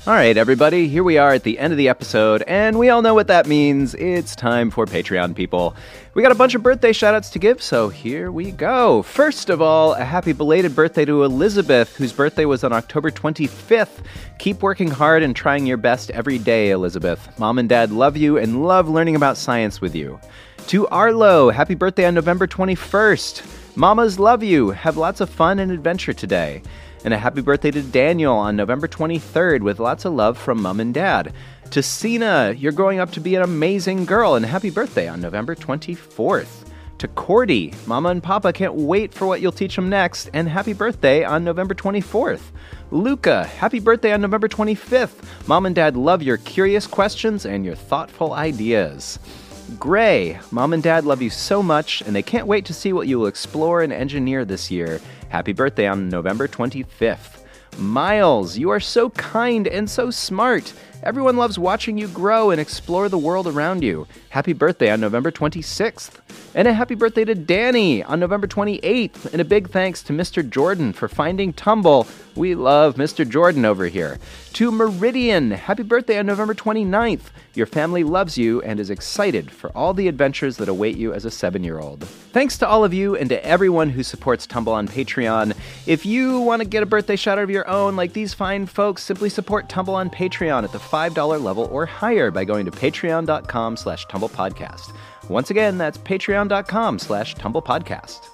All 0.05 0.13
right, 0.13 0.37
everybody, 0.37 0.89
here 0.89 1.05
we 1.05 1.17
are 1.17 1.33
at 1.33 1.45
the 1.45 1.61
end 1.61 1.73
of 1.73 1.77
the 1.77 1.89
episode, 1.89 2.43
and 2.49 2.77
we 2.77 2.89
all 2.89 3.03
know 3.03 3.15
what 3.15 3.29
that 3.29 3.47
means. 3.47 3.95
It's 3.95 4.35
time 4.35 4.69
for 4.69 4.85
Patreon 4.85 5.37
people. 5.37 5.77
We 6.15 6.25
got 6.25 6.33
a 6.33 6.35
bunch 6.35 6.57
of 6.57 6.63
birthday 6.65 6.93
shoutouts 6.93 7.31
to 7.31 7.39
give, 7.39 7.63
so 7.63 7.89
here 7.89 8.33
we 8.33 8.51
go. 8.51 9.03
First 9.03 9.49
of 9.49 9.63
all, 9.63 9.95
a 9.95 10.03
happy 10.03 10.33
belated 10.33 10.75
birthday 10.75 11.05
to 11.05 11.23
Elizabeth, 11.23 11.95
whose 11.95 12.13
birthday 12.13 12.47
was 12.47 12.65
on 12.65 12.73
October 12.73 13.13
25th. 13.13 14.03
Keep 14.41 14.61
working 14.61 14.91
hard 14.91 15.23
and 15.23 15.37
trying 15.37 15.67
your 15.67 15.77
best 15.77 16.11
every 16.11 16.39
day, 16.39 16.73
Elizabeth. 16.73 17.39
Mom 17.39 17.61
and 17.61 17.69
Dad 17.69 17.93
love 17.93 18.17
you 18.17 18.39
and 18.39 18.65
love 18.67 18.89
learning 18.89 19.15
about 19.15 19.37
science 19.37 19.81
with 19.81 19.95
you. 19.95 20.19
To 20.67 20.89
Arlo, 20.89 21.51
happy 21.51 21.77
birthday 21.77 22.07
on 22.07 22.15
November 22.15 22.49
21st. 22.49 23.77
Mamas 23.77 24.19
love 24.19 24.43
you. 24.43 24.71
Have 24.71 24.97
lots 24.97 25.21
of 25.21 25.31
fun 25.31 25.61
and 25.61 25.71
adventure 25.71 26.13
today. 26.13 26.61
And 27.05 27.13
a 27.13 27.19
happy 27.19 27.41
birthday 27.41 27.73
to 27.73 27.83
Daniel 27.83 28.35
on 28.35 28.55
November 28.55 28.87
23rd 28.87 29.63
with 29.63 29.81
lots 29.81 30.05
of 30.05 30.13
love 30.13 30.39
from 30.39 30.63
mom 30.63 30.79
and 30.79 30.95
dad. 30.95 31.33
To 31.71 31.83
Sina, 31.83 32.55
you're 32.57 32.71
growing 32.71 33.01
up 33.01 33.11
to 33.13 33.21
be 33.21 33.35
an 33.35 33.43
amazing 33.43 34.05
girl, 34.05 34.37
and 34.37 34.47
happy 34.47 34.71
birthday 34.71 35.09
on 35.09 35.21
November 35.21 35.55
24th. 35.57 36.69
To 36.99 37.09
Cordy, 37.09 37.75
Mama 37.87 38.11
and 38.11 38.23
Papa 38.23 38.53
can't 38.53 38.75
wait 38.75 39.13
for 39.13 39.27
what 39.27 39.41
you'll 39.41 39.51
teach 39.51 39.75
them 39.75 39.89
next, 39.89 40.31
and 40.33 40.49
happy 40.49 40.73
birthday 40.75 41.25
on 41.25 41.43
November 41.43 41.75
24th. 41.75 42.53
Luca, 42.93 43.47
happy 43.47 43.81
birthday 43.81 44.13
on 44.13 44.21
November 44.21 44.47
25th. 44.47 45.49
Mom 45.49 45.67
and 45.67 45.75
Dad 45.75 45.97
love 45.97 46.23
your 46.23 46.37
curious 46.37 46.87
questions 46.87 47.45
and 47.45 47.65
your 47.65 47.75
thoughtful 47.75 48.35
ideas. 48.35 49.19
Gray, 49.79 50.39
Mom 50.51 50.73
and 50.73 50.83
Dad 50.83 51.05
love 51.05 51.23
you 51.23 51.31
so 51.31 51.63
much, 51.63 52.03
and 52.03 52.15
they 52.15 52.23
can't 52.23 52.47
wait 52.47 52.67
to 52.67 52.75
see 52.75 52.93
what 52.93 53.09
you 53.09 53.19
will 53.19 53.27
explore 53.27 53.83
and 53.83 53.93
engineer 53.93 54.45
this 54.45 54.71
year. 54.71 55.01
Happy 55.33 55.55
birthday 55.55 55.87
on 55.87 56.11
November 56.11 56.47
25th. 56.47 57.47
Miles, 57.79 58.59
you 58.59 58.69
are 58.69 58.79
so 58.79 59.09
kind 59.09 59.67
and 59.67 59.89
so 59.89 60.11
smart. 60.11 60.75
Everyone 61.05 61.37
loves 61.37 61.59
watching 61.59 61.99
you 61.99 62.07
grow 62.07 62.51
and 62.51 62.61
explore 62.61 63.09
the 63.09 63.19
world 63.19 63.49
around 63.49 63.83
you. 63.83 64.07
Happy 64.29 64.53
birthday 64.53 64.89
on 64.89 65.01
November 65.01 65.33
26th. 65.33 66.21
And 66.55 66.69
a 66.69 66.73
happy 66.73 66.95
birthday 66.95 67.25
to 67.25 67.35
Danny 67.35 68.05
on 68.05 68.21
November 68.21 68.47
28th. 68.47 69.33
And 69.33 69.41
a 69.41 69.45
big 69.45 69.71
thanks 69.71 70.05
to 70.05 70.13
Mr. 70.13 70.49
Jordan 70.49 70.93
for 70.93 71.09
finding 71.09 71.53
Tumble. 71.55 72.07
We 72.37 72.55
love 72.55 72.95
Mr. 72.95 73.29
Jordan 73.29 73.65
over 73.65 73.87
here. 73.87 74.19
To 74.55 74.71
Meridian, 74.71 75.51
happy 75.51 75.83
birthday 75.83 76.19
on 76.19 76.27
November 76.27 76.55
29th. 76.55 77.31
Your 77.55 77.67
family 77.67 78.05
loves 78.05 78.39
you 78.39 78.63
and 78.63 78.79
is 78.79 78.91
excited 78.91 79.51
for 79.51 79.71
all 79.77 79.93
the 79.93 80.09
adventures 80.09 80.57
that 80.59 80.69
await 80.69 80.97
you 80.97 81.13
as 81.13 81.25
a 81.25 81.31
seven 81.31 81.65
year 81.65 81.79
old. 81.79 82.05
Thanks 82.05 82.57
to 82.59 82.69
all 82.69 82.85
of 82.85 82.95
you 82.95 83.17
and 83.17 83.29
to 83.29 83.45
everyone 83.45 83.91
who 83.91 84.03
supports 84.03 84.47
Tumble 84.47 84.73
on 84.73 84.89
Patreon. 84.89 85.55
If 85.87 86.07
you 86.07 86.41
want 86.41 86.63
to 86.63 86.69
get 86.69 86.83
a 86.83 86.87
birthday 86.87 87.17
shout 87.17 87.39
out 87.39 87.45
of 87.45 87.51
your 87.51 87.69
own, 87.69 87.97
like 87.97 88.13
these 88.13 88.33
fine 88.33 88.67
folks, 88.67 89.03
simply 89.03 89.29
support 89.29 89.69
Tumble 89.69 89.95
on 89.95 90.09
Patreon 90.09 90.65
at 90.65 90.73
the 90.73 90.79
$5 90.93 91.43
level 91.43 91.65
or 91.73 91.87
higher 91.87 92.31
by 92.31 92.45
going 92.45 92.65
to 92.67 92.71
patreon.com 92.71 93.77
slash 93.77 94.07
tumblepodcast. 94.09 94.93
Once 95.29 95.51
again, 95.51 95.79
that's 95.79 95.99
patreon.com 95.99 96.99
slash 96.99 97.35
tumblepodcast. 97.37 98.29